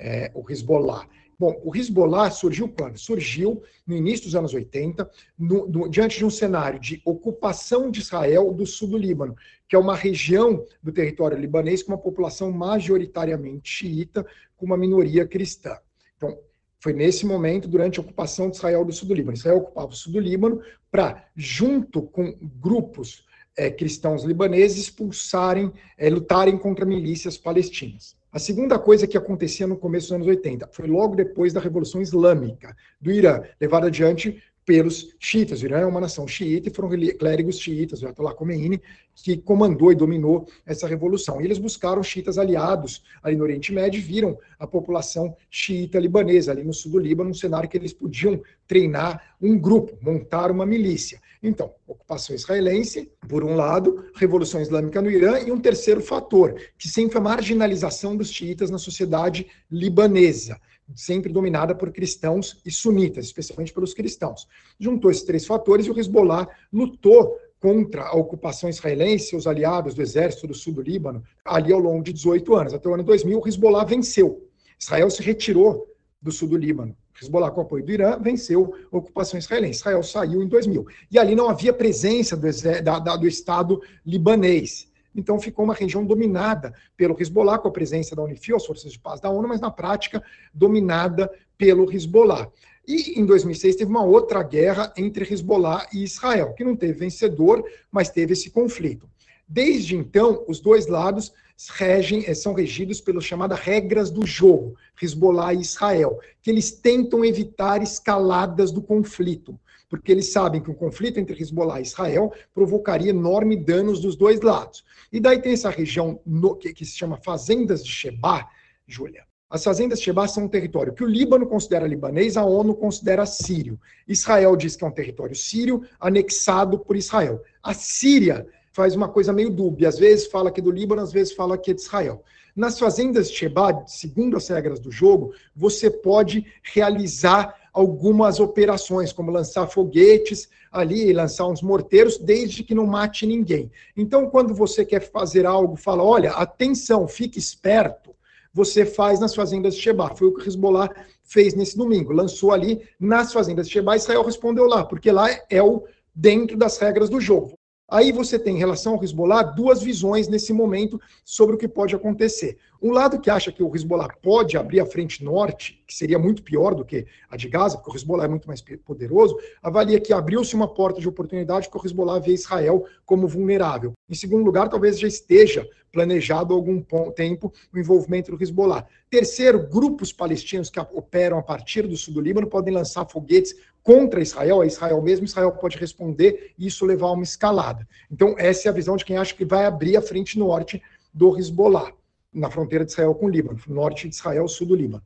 é, 0.00 0.30
o 0.34 0.50
Hezbollah. 0.50 1.06
Bom, 1.38 1.58
o 1.64 1.74
Hezbollah 1.74 2.30
surgiu 2.30 2.68
quando? 2.68 2.98
Surgiu 2.98 3.62
no 3.86 3.96
início 3.96 4.26
dos 4.26 4.34
anos 4.34 4.52
80, 4.52 5.10
no, 5.38 5.66
no, 5.66 5.88
diante 5.88 6.18
de 6.18 6.24
um 6.24 6.28
cenário 6.28 6.78
de 6.78 7.00
ocupação 7.04 7.90
de 7.90 8.00
Israel 8.00 8.52
do 8.52 8.66
sul 8.66 8.88
do 8.88 8.98
Líbano, 8.98 9.34
que 9.66 9.74
é 9.74 9.78
uma 9.78 9.96
região 9.96 10.64
do 10.82 10.92
território 10.92 11.38
libanês 11.38 11.82
com 11.82 11.92
uma 11.92 11.98
população 11.98 12.52
majoritariamente 12.52 13.70
xiita, 13.70 14.26
com 14.54 14.66
uma 14.66 14.76
minoria 14.76 15.26
cristã. 15.26 15.78
Então, 16.16 16.38
foi 16.78 16.92
nesse 16.92 17.24
momento, 17.24 17.68
durante 17.68 17.98
a 17.98 18.02
ocupação 18.02 18.50
de 18.50 18.56
Israel 18.56 18.84
do 18.84 18.92
sul 18.92 19.08
do 19.08 19.14
Líbano. 19.14 19.36
Israel 19.36 19.58
ocupava 19.58 19.88
o 19.88 19.96
sul 19.96 20.12
do 20.12 20.20
Líbano 20.20 20.60
para, 20.90 21.24
junto 21.34 22.02
com 22.02 22.36
grupos 22.40 23.24
é, 23.56 23.70
cristãos 23.70 24.24
libaneses, 24.24 24.78
expulsarem, 24.78 25.72
é, 25.96 26.10
lutarem 26.10 26.58
contra 26.58 26.84
milícias 26.84 27.38
palestinas. 27.38 28.14
A 28.32 28.38
segunda 28.38 28.78
coisa 28.78 29.08
que 29.08 29.16
acontecia 29.16 29.66
no 29.66 29.76
começo 29.76 30.06
dos 30.06 30.12
anos 30.12 30.26
80 30.28 30.68
foi 30.70 30.86
logo 30.86 31.16
depois 31.16 31.52
da 31.52 31.60
Revolução 31.60 32.00
Islâmica 32.00 32.76
do 33.00 33.10
Irã, 33.10 33.42
levada 33.60 33.88
adiante 33.88 34.40
pelos 34.64 35.16
xiitas. 35.18 35.62
O 35.62 35.64
Irã 35.64 35.80
é 35.80 35.84
uma 35.84 36.00
nação 36.00 36.28
xiita 36.28 36.68
e 36.68 36.72
foram 36.72 36.90
clérigos 37.18 37.58
xiitas, 37.58 38.02
o 38.02 38.06
Ayatollah 38.06 38.32
Khomeini, 38.34 38.80
que 39.16 39.36
comandou 39.36 39.90
e 39.90 39.96
dominou 39.96 40.46
essa 40.64 40.86
revolução. 40.86 41.40
E 41.40 41.44
eles 41.44 41.58
buscaram 41.58 42.04
xiitas 42.04 42.38
aliados 42.38 43.02
ali 43.20 43.34
no 43.34 43.42
Oriente 43.42 43.72
Médio 43.72 43.98
e 43.98 44.02
viram 44.02 44.38
a 44.60 44.66
população 44.66 45.34
xiita 45.50 45.98
libanesa 45.98 46.52
ali 46.52 46.62
no 46.62 46.72
sul 46.72 46.92
do 46.92 46.98
Líbano, 47.00 47.30
um 47.30 47.34
cenário 47.34 47.68
que 47.68 47.76
eles 47.76 47.92
podiam 47.92 48.40
treinar 48.68 49.34
um 49.42 49.58
grupo, 49.58 49.98
montar 50.00 50.52
uma 50.52 50.64
milícia. 50.64 51.20
Então, 51.42 51.72
ocupação 51.86 52.36
israelense, 52.36 53.10
por 53.28 53.42
um 53.42 53.54
lado, 53.54 54.04
Revolução 54.14 54.60
Islâmica 54.60 55.00
no 55.00 55.10
Irã, 55.10 55.38
e 55.40 55.50
um 55.50 55.60
terceiro 55.60 56.00
fator, 56.00 56.54
que 56.76 56.88
sempre 56.88 57.16
a 57.16 57.20
marginalização 57.20 58.16
dos 58.16 58.30
xiitas 58.30 58.70
na 58.70 58.78
sociedade 58.78 59.46
libanesa 59.70 60.60
sempre 60.94 61.32
dominada 61.32 61.74
por 61.74 61.92
cristãos 61.92 62.60
e 62.64 62.70
sunitas, 62.70 63.26
especialmente 63.26 63.72
pelos 63.72 63.94
cristãos. 63.94 64.48
Juntou 64.78 65.10
esses 65.10 65.22
três 65.22 65.46
fatores 65.46 65.86
e 65.86 65.90
o 65.90 65.98
Hezbollah 65.98 66.48
lutou 66.72 67.38
contra 67.60 68.04
a 68.04 68.16
ocupação 68.16 68.70
israelense, 68.70 69.36
os 69.36 69.46
aliados 69.46 69.94
do 69.94 70.00
exército 70.00 70.46
do 70.46 70.54
sul 70.54 70.72
do 70.72 70.82
Líbano, 70.82 71.22
ali 71.44 71.72
ao 71.72 71.78
longo 71.78 72.02
de 72.02 72.12
18 72.12 72.54
anos. 72.54 72.74
Até 72.74 72.88
o 72.88 72.94
ano 72.94 73.02
2000, 73.02 73.38
o 73.38 73.48
Hezbollah 73.48 73.84
venceu. 73.84 74.48
Israel 74.78 75.10
se 75.10 75.22
retirou 75.22 75.86
do 76.20 76.30
sul 76.30 76.48
do 76.48 76.56
Líbano. 76.56 76.96
Hezbollah, 77.20 77.50
com 77.50 77.60
apoio 77.60 77.84
do 77.84 77.92
Irã, 77.92 78.18
venceu 78.18 78.74
a 78.90 78.96
ocupação 78.96 79.38
israelense. 79.38 79.80
Israel 79.80 80.02
saiu 80.02 80.42
em 80.42 80.48
2000. 80.48 80.86
E 81.10 81.18
ali 81.18 81.34
não 81.34 81.48
havia 81.48 81.72
presença 81.72 82.36
do, 82.36 82.46
da, 82.82 82.98
da, 82.98 83.16
do 83.16 83.26
Estado 83.26 83.80
libanês. 84.04 84.88
Então 85.14 85.40
ficou 85.40 85.64
uma 85.64 85.74
região 85.74 86.04
dominada 86.04 86.72
pelo 86.96 87.16
Hezbollah, 87.20 87.58
com 87.58 87.68
a 87.68 87.72
presença 87.72 88.14
da 88.14 88.22
Unifil, 88.22 88.56
as 88.56 88.64
forças 88.64 88.92
de 88.92 88.98
paz 88.98 89.20
da 89.20 89.28
ONU, 89.28 89.48
mas 89.48 89.60
na 89.60 89.70
prática 89.70 90.22
dominada 90.54 91.30
pelo 91.58 91.90
Hezbollah. 91.92 92.48
E 92.86 93.18
em 93.20 93.26
2006 93.26 93.76
teve 93.76 93.90
uma 93.90 94.04
outra 94.04 94.42
guerra 94.42 94.92
entre 94.96 95.30
Hezbollah 95.30 95.86
e 95.92 96.02
Israel, 96.02 96.54
que 96.54 96.64
não 96.64 96.76
teve 96.76 96.94
vencedor, 96.94 97.64
mas 97.90 98.08
teve 98.08 98.32
esse 98.32 98.50
conflito. 98.50 99.08
Desde 99.52 99.96
então, 99.96 100.44
os 100.46 100.60
dois 100.60 100.86
lados 100.86 101.32
regem, 101.70 102.24
eh, 102.24 102.34
são 102.34 102.54
regidos 102.54 103.00
pelas 103.00 103.24
chamadas 103.24 103.58
regras 103.58 104.08
do 104.08 104.24
jogo, 104.24 104.76
Hezbollah 105.02 105.52
e 105.52 105.60
Israel, 105.60 106.20
que 106.40 106.52
eles 106.52 106.70
tentam 106.70 107.24
evitar 107.24 107.82
escaladas 107.82 108.70
do 108.70 108.80
conflito 108.80 109.58
porque 109.88 110.12
eles 110.12 110.30
sabem 110.30 110.62
que 110.62 110.70
um 110.70 110.74
conflito 110.74 111.18
entre 111.18 111.42
Hezbollah 111.42 111.80
e 111.80 111.82
Israel 111.82 112.32
provocaria 112.54 113.10
enorme 113.10 113.56
danos 113.56 113.98
dos 113.98 114.14
dois 114.14 114.40
lados. 114.40 114.84
E 115.12 115.18
daí 115.18 115.42
tem 115.42 115.52
essa 115.52 115.68
região 115.68 116.20
no, 116.24 116.54
que, 116.54 116.72
que, 116.72 116.84
se 116.84 116.96
chama 116.96 117.16
Fazendas 117.16 117.84
de 117.84 117.90
Sheba, 117.90 118.48
Júlia. 118.86 119.24
As 119.50 119.64
fazendas 119.64 119.98
de 119.98 120.04
Sheba 120.04 120.28
são 120.28 120.44
um 120.44 120.48
território 120.48 120.92
que 120.92 121.02
o 121.02 121.08
Líbano 121.08 121.44
considera 121.44 121.88
libanês, 121.88 122.36
a 122.36 122.44
ONU 122.44 122.72
considera 122.76 123.26
sírio. 123.26 123.80
Israel 124.06 124.54
diz 124.54 124.76
que 124.76 124.84
é 124.84 124.86
um 124.86 124.92
território 124.92 125.34
sírio, 125.34 125.82
anexado 125.98 126.78
por 126.78 126.94
Israel. 126.94 127.42
A 127.60 127.74
Síria 127.74 128.46
faz 128.72 128.94
uma 128.94 129.08
coisa 129.08 129.32
meio 129.32 129.50
dúbia, 129.50 129.88
às 129.88 129.98
vezes 129.98 130.26
fala 130.26 130.50
que 130.50 130.60
é 130.60 130.62
do 130.62 130.70
Líbano, 130.70 131.02
às 131.02 131.12
vezes 131.12 131.32
fala 131.32 131.58
que 131.58 131.70
é 131.70 131.74
de 131.74 131.80
Israel. 131.80 132.22
Nas 132.54 132.78
fazendas 132.78 133.30
de 133.30 133.36
Sheba, 133.36 133.84
segundo 133.86 134.36
as 134.36 134.48
regras 134.48 134.80
do 134.80 134.90
jogo, 134.90 135.32
você 135.54 135.90
pode 135.90 136.44
realizar 136.62 137.54
algumas 137.72 138.40
operações, 138.40 139.12
como 139.12 139.30
lançar 139.30 139.66
foguetes 139.66 140.48
ali, 140.70 141.12
lançar 141.12 141.46
uns 141.46 141.62
morteiros, 141.62 142.18
desde 142.18 142.62
que 142.62 142.74
não 142.74 142.86
mate 142.86 143.26
ninguém. 143.26 143.70
Então, 143.96 144.28
quando 144.28 144.54
você 144.54 144.84
quer 144.84 145.00
fazer 145.00 145.46
algo, 145.46 145.76
fala: 145.76 146.02
olha, 146.02 146.32
atenção, 146.32 147.06
fique 147.06 147.38
esperto. 147.38 148.10
Você 148.52 148.84
faz 148.84 149.20
nas 149.20 149.34
fazendas 149.34 149.76
Sheba. 149.76 150.14
Foi 150.16 150.26
o 150.26 150.34
que 150.34 150.42
o 150.42 150.48
Hezbollah 150.48 150.90
fez 151.22 151.54
nesse 151.54 151.76
domingo. 151.76 152.12
Lançou 152.12 152.50
ali 152.52 152.82
nas 152.98 153.32
fazendas 153.32 153.68
de 153.68 153.72
Sheba. 153.72 153.96
Israel 153.96 154.24
respondeu 154.24 154.66
lá, 154.66 154.84
porque 154.84 155.12
lá 155.12 155.28
é 155.48 155.62
o 155.62 155.84
dentro 156.12 156.56
das 156.56 156.76
regras 156.76 157.08
do 157.08 157.20
jogo. 157.20 157.59
Aí 157.90 158.12
você 158.12 158.38
tem, 158.38 158.54
em 158.54 158.58
relação 158.58 158.94
ao 158.94 159.02
Hezbollah, 159.02 159.42
duas 159.42 159.82
visões 159.82 160.28
nesse 160.28 160.52
momento 160.52 161.00
sobre 161.24 161.56
o 161.56 161.58
que 161.58 161.66
pode 161.66 161.94
acontecer. 161.94 162.56
Um 162.80 162.92
lado 162.92 163.20
que 163.20 163.28
acha 163.28 163.50
que 163.50 163.62
o 163.62 163.74
Hezbollah 163.74 164.08
pode 164.22 164.56
abrir 164.56 164.80
a 164.80 164.86
frente 164.86 165.24
norte, 165.24 165.82
que 165.86 165.94
seria 165.94 166.18
muito 166.18 166.42
pior 166.42 166.74
do 166.74 166.84
que 166.84 167.04
a 167.28 167.36
de 167.36 167.48
Gaza, 167.48 167.76
porque 167.76 167.90
o 167.90 167.96
Hezbollah 167.96 168.24
é 168.24 168.28
muito 168.28 168.46
mais 168.46 168.62
poderoso, 168.84 169.36
avalia 169.60 170.00
que 170.00 170.12
abriu-se 170.12 170.54
uma 170.54 170.72
porta 170.72 171.00
de 171.00 171.08
oportunidade 171.08 171.68
porque 171.68 171.88
o 171.88 171.90
Hezbollah 171.90 172.20
vê 172.20 172.32
Israel 172.32 172.84
como 173.04 173.26
vulnerável. 173.26 173.92
Em 174.08 174.14
segundo 174.14 174.44
lugar, 174.44 174.68
talvez 174.68 174.98
já 174.98 175.08
esteja 175.08 175.68
planejado 175.92 176.54
algum 176.54 176.82
tempo 177.14 177.52
o 177.74 177.78
envolvimento 177.78 178.30
do 178.30 178.42
Hezbollah. 178.42 178.86
Terceiro, 179.10 179.68
grupos 179.68 180.12
palestinos 180.12 180.70
que 180.70 180.78
operam 180.78 181.38
a 181.38 181.42
partir 181.42 181.86
do 181.86 181.96
sul 181.96 182.14
do 182.14 182.20
Líbano 182.20 182.46
podem 182.46 182.72
lançar 182.72 183.04
foguetes 183.06 183.56
contra 183.82 184.20
Israel, 184.20 184.62
é 184.62 184.66
Israel 184.66 185.00
mesmo, 185.02 185.24
Israel 185.24 185.52
pode 185.52 185.76
responder 185.78 186.52
e 186.58 186.66
isso 186.66 186.84
levar 186.84 187.08
a 187.08 187.12
uma 187.12 187.24
escalada. 187.24 187.86
Então, 188.10 188.34
essa 188.38 188.68
é 188.68 188.70
a 188.70 188.74
visão 188.74 188.96
de 188.96 189.04
quem 189.04 189.16
acha 189.16 189.34
que 189.34 189.44
vai 189.44 189.64
abrir 189.64 189.96
a 189.96 190.02
frente 190.02 190.38
norte 190.38 190.82
do 191.12 191.38
Hezbollah, 191.38 191.92
na 192.32 192.50
fronteira 192.50 192.84
de 192.84 192.92
Israel 192.92 193.14
com 193.14 193.26
o 193.26 193.30
Líbano, 193.30 193.58
norte 193.66 194.08
de 194.08 194.14
Israel, 194.14 194.46
sul 194.48 194.66
do 194.66 194.74
Líbano. 194.74 195.02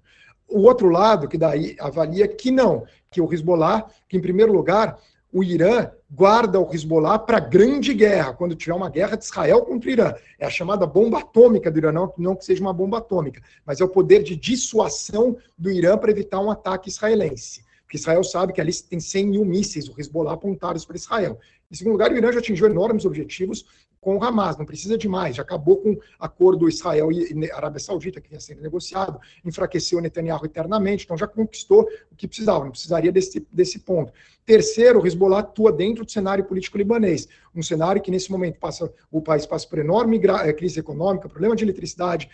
O 0.49 0.61
outro 0.61 0.89
lado, 0.89 1.29
que 1.29 1.39
daí 1.39 1.77
avalia 1.81 2.29
que 2.29 2.51
não, 2.51 2.85
que 3.11 3.21
o 3.21 3.33
Hezbollah, 3.33 3.87
que 4.09 4.17
em 4.17 4.21
primeiro 4.21 4.53
lugar, 4.53 4.99
o 5.33 5.43
Irã 5.43 5.91
guarda 6.09 6.61
o 6.61 6.73
Hezbollah 6.73 7.19
para 7.19 7.41
grande 7.41 7.93
guerra, 7.93 8.35
quando 8.35 8.55
tiver 8.55 8.75
uma 8.75 8.89
guerra 8.89 9.17
de 9.17 9.25
Israel 9.25 9.63
contra 9.63 9.89
o 9.89 9.93
Irã. 9.93 10.15
É 10.39 10.47
a 10.47 10.51
chamada 10.51 10.87
bomba 10.87 11.19
atômica 11.19 11.73
do 11.73 11.79
Irã, 11.79 11.91
não, 11.91 12.13
não 12.17 12.37
que 12.37 12.45
seja 12.45 12.61
uma 12.61 12.73
bomba 12.73 12.99
atômica, 12.99 13.43
mas 13.67 13.81
é 13.81 13.85
o 13.85 13.89
poder 13.89 14.23
de 14.23 14.37
dissuasão 14.37 15.37
do 15.59 15.73
Irã 15.73 15.99
para 15.99 16.13
evitar 16.13 16.39
um 16.39 16.53
ataque 16.53 16.89
israelense. 16.89 17.65
Porque 17.85 17.97
Israel 17.97 18.25
sabe 18.25 18.53
que 18.53 18.61
ali 18.61 18.73
tem 18.83 18.99
100 18.99 19.27
mil 19.27 19.45
mísseis, 19.45 19.89
o 19.89 19.95
Hezbollah 19.99 20.33
apontados 20.33 20.85
para 20.85 20.97
Israel. 20.97 21.39
Em 21.71 21.75
segundo 21.75 21.93
lugar, 21.93 22.11
o 22.11 22.17
Irã 22.17 22.33
já 22.33 22.39
atingiu 22.39 22.67
enormes 22.67 23.05
objetivos 23.05 23.65
com 24.05 24.19
o 24.19 24.23
Hamas, 24.23 24.59
não 24.59 24.67
precisa 24.67 24.99
de 24.99 25.09
mais, 25.09 25.37
já 25.37 25.43
acabou 25.43 25.79
com 25.79 25.93
o 25.93 26.01
acordo 26.21 26.69
Israel 26.69 27.11
e 27.11 27.51
Arábia 27.51 27.81
Saudita, 27.81 28.21
que 28.21 28.35
ia 28.35 28.39
sendo 28.39 28.61
negociado, 28.61 29.19
enfraqueceu 29.43 29.99
Netanyahu 29.99 30.45
eternamente, 30.45 31.05
então 31.05 31.17
já 31.17 31.27
conquistou 31.27 31.89
o 32.13 32.15
que 32.15 32.29
precisava, 32.29 32.65
não 32.65 32.71
precisaria 32.71 33.11
desse, 33.11 33.47
desse 33.51 33.79
ponto. 33.79 34.13
Terceiro, 34.45 35.01
o 35.01 35.07
Hezbollah 35.07 35.39
atua 35.39 35.73
dentro 35.73 36.05
do 36.05 36.11
cenário 36.11 36.45
político 36.45 36.77
libanês, 36.77 37.27
um 37.55 37.63
cenário 37.63 38.03
que 38.03 38.11
nesse 38.11 38.31
momento 38.31 38.59
passa, 38.59 38.93
o 39.11 39.23
país 39.23 39.47
passa 39.47 39.67
por 39.67 39.79
enorme 39.79 40.21
eh, 40.23 40.53
crise 40.53 40.79
econômica, 40.79 41.27
problema 41.27 41.57
de 41.57 41.65
eletricidade, 41.65 42.29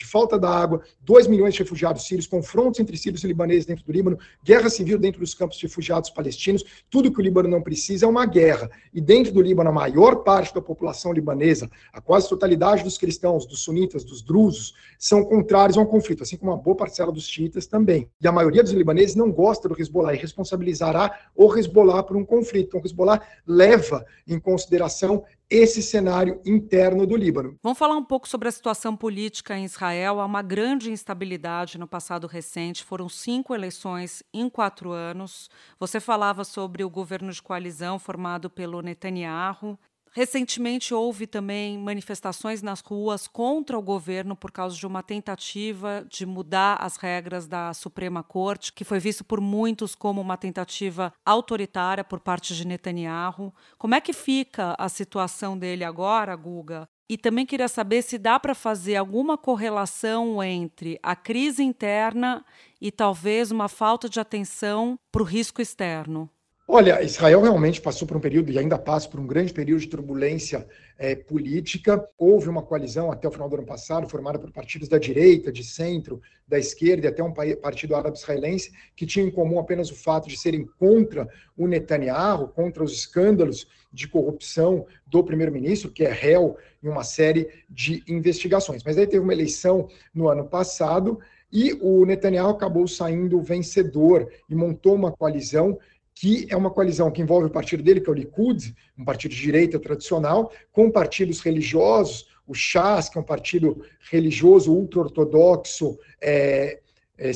de 0.00 0.06
falta 0.06 0.38
da 0.38 0.48
água, 0.48 0.80
2 1.02 1.26
milhões 1.26 1.52
de 1.52 1.60
refugiados 1.60 2.06
sírios, 2.06 2.26
confrontos 2.26 2.80
entre 2.80 2.96
sírios 2.96 3.22
e 3.22 3.26
libaneses 3.26 3.66
dentro 3.66 3.84
do 3.84 3.92
Líbano, 3.92 4.18
guerra 4.42 4.70
civil 4.70 4.98
dentro 4.98 5.20
dos 5.20 5.34
campos 5.34 5.58
de 5.58 5.66
refugiados 5.66 6.08
palestinos, 6.08 6.64
tudo 6.88 7.12
que 7.12 7.20
o 7.20 7.22
Líbano 7.22 7.50
não 7.50 7.60
precisa 7.60 8.06
é 8.06 8.08
uma 8.08 8.24
guerra. 8.24 8.70
E 8.94 9.00
dentro 9.00 9.30
do 9.30 9.42
Líbano, 9.42 9.68
a 9.68 9.72
maior 9.72 10.16
parte 10.24 10.54
da 10.54 10.62
população 10.62 11.12
libanesa, 11.12 11.70
a 11.92 12.00
quase 12.00 12.30
totalidade 12.30 12.82
dos 12.82 12.96
cristãos, 12.96 13.44
dos 13.44 13.60
sunitas, 13.60 14.02
dos 14.02 14.22
drusos, 14.22 14.72
são 14.98 15.22
contrários 15.22 15.76
a 15.76 15.82
um 15.82 15.86
conflito, 15.86 16.22
assim 16.22 16.38
como 16.38 16.50
uma 16.50 16.56
boa 16.56 16.74
parcela 16.74 17.12
dos 17.12 17.28
xiitas 17.28 17.66
também. 17.66 18.08
E 18.22 18.26
a 18.26 18.32
maioria 18.32 18.62
dos 18.62 18.72
libaneses 18.72 19.14
não 19.14 19.30
gosta 19.30 19.68
do 19.68 19.78
Hezbollah 19.78 20.14
e 20.14 20.18
responsabilizará 20.18 21.28
o 21.36 21.54
Hezbollah 21.54 22.02
por 22.02 22.16
um 22.16 22.24
conflito. 22.24 22.68
Então, 22.68 22.80
o 22.80 22.86
Hezbollah 22.86 23.20
leva 23.46 24.06
em 24.26 24.40
consideração 24.40 25.24
esse 25.50 25.82
cenário 25.82 26.40
interno 26.46 27.04
do 27.06 27.16
Líbano. 27.16 27.58
Vamos 27.60 27.78
falar 27.78 27.96
um 27.96 28.04
pouco 28.04 28.28
sobre 28.28 28.48
a 28.48 28.52
situação 28.52 28.96
política 28.96 29.58
em 29.58 29.64
Israel. 29.64 30.20
Há 30.20 30.24
uma 30.24 30.42
grande 30.42 30.92
instabilidade 30.92 31.76
no 31.76 31.88
passado 31.88 32.28
recente. 32.28 32.84
Foram 32.84 33.08
cinco 33.08 33.54
eleições 33.54 34.22
em 34.32 34.48
quatro 34.48 34.92
anos. 34.92 35.50
Você 35.78 35.98
falava 35.98 36.44
sobre 36.44 36.84
o 36.84 36.90
governo 36.90 37.32
de 37.32 37.42
coalizão 37.42 37.98
formado 37.98 38.48
pelo 38.48 38.80
Netanyahu. 38.80 39.76
Recentemente 40.12 40.92
houve 40.92 41.24
também 41.24 41.78
manifestações 41.78 42.62
nas 42.62 42.80
ruas 42.80 43.28
contra 43.28 43.78
o 43.78 43.82
governo 43.82 44.34
por 44.34 44.50
causa 44.50 44.76
de 44.76 44.84
uma 44.84 45.04
tentativa 45.04 46.04
de 46.08 46.26
mudar 46.26 46.78
as 46.80 46.96
regras 46.96 47.46
da 47.46 47.72
Suprema 47.72 48.20
Corte, 48.22 48.72
que 48.72 48.84
foi 48.84 48.98
visto 48.98 49.22
por 49.22 49.40
muitos 49.40 49.94
como 49.94 50.20
uma 50.20 50.36
tentativa 50.36 51.12
autoritária 51.24 52.02
por 52.02 52.18
parte 52.18 52.56
de 52.56 52.66
Netanyahu. 52.66 53.54
Como 53.78 53.94
é 53.94 54.00
que 54.00 54.12
fica 54.12 54.74
a 54.76 54.88
situação 54.88 55.56
dele 55.56 55.84
agora, 55.84 56.34
Guga? 56.34 56.88
E 57.08 57.16
também 57.16 57.46
queria 57.46 57.68
saber 57.68 58.02
se 58.02 58.18
dá 58.18 58.38
para 58.38 58.54
fazer 58.54 58.96
alguma 58.96 59.38
correlação 59.38 60.42
entre 60.42 60.98
a 61.02 61.14
crise 61.14 61.62
interna 61.62 62.44
e 62.80 62.90
talvez 62.90 63.52
uma 63.52 63.68
falta 63.68 64.08
de 64.08 64.18
atenção 64.18 64.98
para 65.12 65.22
o 65.22 65.24
risco 65.24 65.62
externo. 65.62 66.30
Olha, 66.72 67.02
Israel 67.02 67.42
realmente 67.42 67.80
passou 67.80 68.06
por 68.06 68.16
um 68.16 68.20
período, 68.20 68.52
e 68.52 68.56
ainda 68.56 68.78
passa 68.78 69.08
por 69.08 69.18
um 69.18 69.26
grande 69.26 69.52
período 69.52 69.80
de 69.80 69.88
turbulência 69.88 70.68
é, 70.96 71.16
política. 71.16 72.08
Houve 72.16 72.48
uma 72.48 72.62
coalizão 72.62 73.10
até 73.10 73.26
o 73.26 73.30
final 73.32 73.48
do 73.48 73.56
ano 73.56 73.66
passado, 73.66 74.08
formada 74.08 74.38
por 74.38 74.52
partidos 74.52 74.88
da 74.88 74.96
direita, 74.96 75.50
de 75.50 75.64
centro, 75.64 76.22
da 76.46 76.60
esquerda 76.60 77.06
e 77.06 77.10
até 77.10 77.24
um 77.24 77.32
partido 77.32 77.96
árabe-israelense, 77.96 78.70
que 78.94 79.04
tinha 79.04 79.26
em 79.26 79.32
comum 79.32 79.58
apenas 79.58 79.90
o 79.90 79.96
fato 79.96 80.28
de 80.28 80.38
serem 80.38 80.64
contra 80.78 81.28
o 81.56 81.66
Netanyahu, 81.66 82.46
contra 82.46 82.84
os 82.84 82.92
escândalos 82.92 83.66
de 83.92 84.06
corrupção 84.06 84.86
do 85.08 85.24
primeiro-ministro, 85.24 85.90
que 85.90 86.04
é 86.04 86.12
réu 86.12 86.56
em 86.80 86.88
uma 86.88 87.02
série 87.02 87.48
de 87.68 88.04
investigações. 88.06 88.84
Mas 88.84 88.96
aí 88.96 89.08
teve 89.08 89.24
uma 89.24 89.32
eleição 89.32 89.88
no 90.14 90.28
ano 90.28 90.44
passado 90.44 91.18
e 91.52 91.76
o 91.82 92.06
Netanyahu 92.06 92.50
acabou 92.50 92.86
saindo 92.86 93.42
vencedor 93.42 94.30
e 94.48 94.54
montou 94.54 94.94
uma 94.94 95.10
coalizão 95.10 95.76
que 96.20 96.46
é 96.50 96.54
uma 96.54 96.70
coalizão 96.70 97.10
que 97.10 97.22
envolve 97.22 97.46
o 97.46 97.50
partido 97.50 97.82
dele, 97.82 97.98
que 97.98 98.10
é 98.10 98.12
o 98.12 98.14
Likud, 98.14 98.76
um 98.98 99.06
partido 99.06 99.30
de 99.30 99.40
direita 99.40 99.78
tradicional, 99.80 100.52
com 100.70 100.90
partidos 100.90 101.40
religiosos, 101.40 102.28
o 102.46 102.52
Shas, 102.52 103.08
que 103.08 103.16
é 103.16 103.20
um 103.22 103.24
partido 103.24 103.82
religioso 104.10 104.70
ultra-ortodoxo, 104.70 105.98
é, 106.20 106.80
é, 107.16 107.32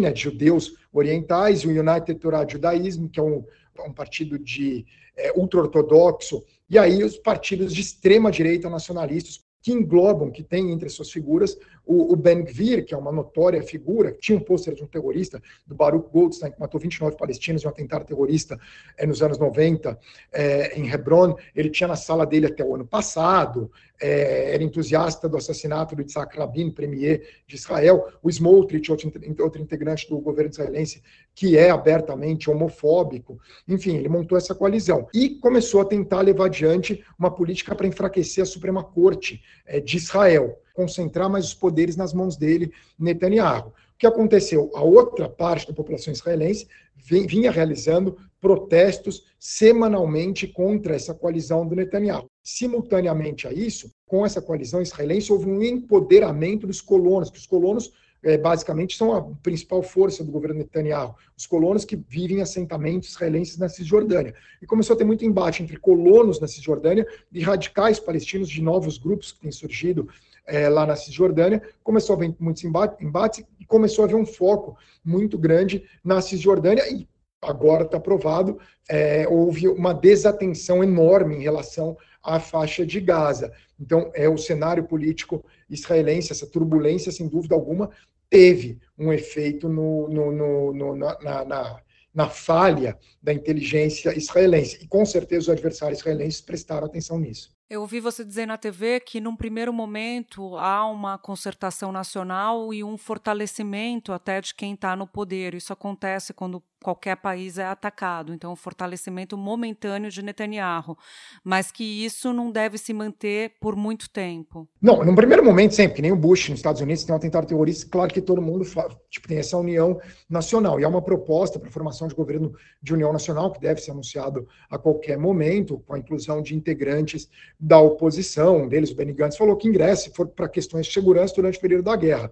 né, 0.00 0.12
de 0.12 0.20
judeus 0.20 0.74
orientais, 0.92 1.64
o 1.64 1.68
United 1.68 2.16
Torah 2.16 2.44
Judaísmo, 2.44 3.08
que 3.08 3.20
é 3.20 3.22
um, 3.22 3.44
um 3.86 3.92
partido 3.92 4.36
de 4.36 4.84
é, 5.16 5.30
ultra-ortodoxo, 5.36 6.44
e 6.68 6.76
aí 6.76 7.04
os 7.04 7.16
partidos 7.18 7.72
de 7.72 7.82
extrema-direita 7.82 8.68
nacionalistas, 8.68 9.46
que 9.62 9.72
englobam, 9.72 10.30
que 10.30 10.42
tem 10.42 10.72
entre 10.72 10.88
suas 10.88 11.10
figuras 11.10 11.56
o, 11.88 12.12
o 12.12 12.16
Ben 12.16 12.44
Gvir, 12.44 12.84
que 12.84 12.92
é 12.92 12.98
uma 12.98 13.10
notória 13.10 13.62
figura, 13.62 14.12
tinha 14.12 14.36
um 14.36 14.42
pôster 14.42 14.74
de 14.74 14.84
um 14.84 14.86
terrorista, 14.86 15.42
do 15.66 15.74
Baruch 15.74 16.10
Goldstein, 16.12 16.52
que 16.52 16.60
matou 16.60 16.78
29 16.78 17.16
palestinos 17.16 17.64
em 17.64 17.66
um 17.66 17.70
atentado 17.70 18.04
terrorista 18.04 18.60
é, 18.98 19.06
nos 19.06 19.22
anos 19.22 19.38
90 19.38 19.98
é, 20.30 20.78
em 20.78 20.90
Hebron. 20.90 21.34
Ele 21.56 21.70
tinha 21.70 21.88
na 21.88 21.96
sala 21.96 22.26
dele 22.26 22.46
até 22.46 22.62
o 22.62 22.74
ano 22.74 22.86
passado, 22.86 23.70
é, 23.98 24.54
era 24.54 24.62
entusiasta 24.62 25.28
do 25.28 25.38
assassinato 25.38 25.96
do 25.96 26.02
Isaac 26.02 26.36
Rabin, 26.36 26.70
premier 26.70 27.26
de 27.46 27.56
Israel. 27.56 28.06
O 28.22 28.28
Smotrich, 28.28 28.90
outro, 28.90 29.10
outro 29.40 29.62
integrante 29.62 30.06
do 30.10 30.20
governo 30.20 30.50
israelense, 30.50 31.02
que 31.34 31.56
é 31.56 31.70
abertamente 31.70 32.50
homofóbico. 32.50 33.38
Enfim, 33.66 33.96
ele 33.96 34.10
montou 34.10 34.36
essa 34.36 34.54
coalizão 34.54 35.08
e 35.14 35.30
começou 35.30 35.80
a 35.80 35.86
tentar 35.86 36.20
levar 36.20 36.46
adiante 36.46 37.02
uma 37.18 37.30
política 37.30 37.74
para 37.74 37.86
enfraquecer 37.86 38.42
a 38.42 38.46
Suprema 38.46 38.84
Corte 38.84 39.42
de 39.82 39.96
Israel 39.96 40.60
concentrar 40.78 41.28
mais 41.28 41.46
os 41.46 41.54
poderes 41.54 41.96
nas 41.96 42.12
mãos 42.12 42.36
dele, 42.36 42.72
Netanyahu. 42.96 43.70
O 43.70 43.98
que 43.98 44.06
aconteceu? 44.06 44.70
A 44.76 44.80
outra 44.80 45.28
parte 45.28 45.66
da 45.66 45.74
população 45.74 46.12
israelense 46.12 46.68
vinha 46.94 47.50
realizando 47.50 48.16
protestos 48.40 49.24
semanalmente 49.40 50.46
contra 50.46 50.94
essa 50.94 51.12
coalizão 51.12 51.66
do 51.66 51.74
Netanyahu. 51.74 52.30
Simultaneamente 52.44 53.48
a 53.48 53.52
isso, 53.52 53.90
com 54.06 54.24
essa 54.24 54.40
coalizão 54.40 54.80
israelense, 54.80 55.32
houve 55.32 55.46
um 55.50 55.60
empoderamento 55.60 56.64
dos 56.64 56.80
colonos, 56.80 57.28
que 57.28 57.38
os 57.38 57.46
colonos 57.46 57.92
é, 58.22 58.36
basicamente 58.36 58.96
são 58.96 59.12
a 59.14 59.22
principal 59.42 59.82
força 59.82 60.24
do 60.24 60.30
governo 60.30 60.58
Netanyahu, 60.58 61.14
os 61.36 61.46
colonos 61.46 61.84
que 61.84 61.96
vivem 61.96 62.38
em 62.38 62.40
assentamentos 62.40 63.10
israelenses 63.10 63.58
na 63.58 63.68
Cisjordânia. 63.68 64.34
E 64.62 64.66
começou 64.66 64.94
a 64.94 64.96
ter 64.96 65.04
muito 65.04 65.24
embate 65.24 65.62
entre 65.62 65.76
colonos 65.76 66.40
na 66.40 66.48
Cisjordânia 66.48 67.06
e 67.32 67.40
radicais 67.40 67.98
palestinos 67.98 68.48
de 68.48 68.62
novos 68.62 68.98
grupos 68.98 69.32
que 69.32 69.40
têm 69.40 69.52
surgido 69.52 70.08
é, 70.48 70.68
lá 70.68 70.86
na 70.86 70.96
Cisjordânia, 70.96 71.62
começou 71.84 72.14
a 72.14 72.16
haver 72.16 72.34
muitos 72.40 72.64
embates 72.64 73.44
e 73.60 73.64
começou 73.64 74.04
a 74.04 74.06
haver 74.06 74.16
um 74.16 74.26
foco 74.26 74.76
muito 75.04 75.38
grande 75.38 75.84
na 76.02 76.20
Cisjordânia 76.20 76.82
e 76.90 77.06
agora 77.40 77.84
está 77.84 78.00
provado, 78.00 78.58
é, 78.88 79.26
houve 79.28 79.68
uma 79.68 79.92
desatenção 79.92 80.82
enorme 80.82 81.36
em 81.36 81.42
relação 81.42 81.96
à 82.22 82.40
faixa 82.40 82.84
de 82.84 83.00
Gaza. 83.00 83.52
Então, 83.78 84.10
é 84.14 84.28
o 84.28 84.36
cenário 84.36 84.84
político 84.84 85.44
israelense, 85.70 86.32
essa 86.32 86.46
turbulência, 86.46 87.12
sem 87.12 87.28
dúvida 87.28 87.54
alguma, 87.54 87.90
teve 88.28 88.78
um 88.98 89.12
efeito 89.12 89.68
no, 89.68 90.08
no, 90.08 90.32
no, 90.32 90.74
no 90.74 90.96
na, 90.96 91.44
na, 91.44 91.80
na, 92.12 92.28
falha 92.28 92.98
da 93.22 93.32
inteligência 93.32 94.16
israelense. 94.16 94.78
E 94.82 94.88
com 94.88 95.06
certeza 95.06 95.42
os 95.42 95.48
adversários 95.50 96.00
israelenses 96.00 96.40
prestaram 96.40 96.86
atenção 96.86 97.18
nisso. 97.18 97.56
Eu 97.70 97.82
ouvi 97.82 98.00
você 98.00 98.24
dizer 98.24 98.46
na 98.46 98.56
TV 98.56 98.98
que, 98.98 99.20
num 99.20 99.36
primeiro 99.36 99.74
momento, 99.74 100.56
há 100.56 100.86
uma 100.86 101.18
concertação 101.18 101.92
nacional 101.92 102.72
e 102.72 102.82
um 102.82 102.96
fortalecimento 102.96 104.10
até 104.10 104.40
de 104.40 104.54
quem 104.54 104.72
está 104.72 104.96
no 104.96 105.06
poder. 105.06 105.54
Isso 105.54 105.70
acontece 105.70 106.32
quando 106.32 106.62
qualquer 106.82 107.16
país 107.16 107.58
é 107.58 107.64
atacado. 107.64 108.32
Então, 108.32 108.52
o 108.52 108.56
fortalecimento 108.56 109.36
momentâneo 109.36 110.10
de 110.10 110.22
Netanyahu, 110.22 110.96
mas 111.42 111.70
que 111.70 112.04
isso 112.04 112.32
não 112.32 112.50
deve 112.50 112.78
se 112.78 112.92
manter 112.92 113.52
por 113.60 113.76
muito 113.76 114.08
tempo. 114.10 114.68
Não, 114.80 115.04
no 115.04 115.14
primeiro 115.14 115.44
momento, 115.44 115.74
sempre, 115.74 115.96
que 115.96 116.02
nem 116.02 116.12
o 116.12 116.16
Bush 116.16 116.48
nos 116.48 116.58
Estados 116.58 116.80
Unidos 116.80 117.04
tem 117.04 117.12
um 117.12 117.16
atentado 117.16 117.46
terrorista, 117.46 117.88
claro 117.90 118.12
que 118.12 118.20
todo 118.20 118.40
mundo 118.40 118.64
tipo, 119.10 119.28
tem 119.28 119.38
essa 119.38 119.56
união 119.56 120.00
nacional. 120.28 120.78
E 120.78 120.84
há 120.84 120.88
uma 120.88 121.02
proposta 121.02 121.58
para 121.58 121.68
a 121.68 121.72
formação 121.72 122.08
de 122.08 122.14
governo 122.14 122.52
de 122.82 122.94
união 122.94 123.12
nacional, 123.12 123.52
que 123.52 123.60
deve 123.60 123.80
ser 123.80 123.90
anunciado 123.90 124.46
a 124.70 124.78
qualquer 124.78 125.18
momento, 125.18 125.82
com 125.86 125.94
a 125.94 125.98
inclusão 125.98 126.42
de 126.42 126.54
integrantes 126.54 127.28
da 127.58 127.78
oposição. 127.78 128.62
Um 128.62 128.68
deles, 128.68 128.90
o 128.90 128.94
Benny 128.94 129.12
Gantz, 129.12 129.36
falou 129.36 129.56
que 129.56 129.68
ingresse 129.68 130.12
para 130.34 130.48
questões 130.48 130.86
de 130.86 130.92
segurança 130.92 131.34
durante 131.34 131.58
o 131.58 131.60
período 131.60 131.84
da 131.84 131.96
guerra 131.96 132.30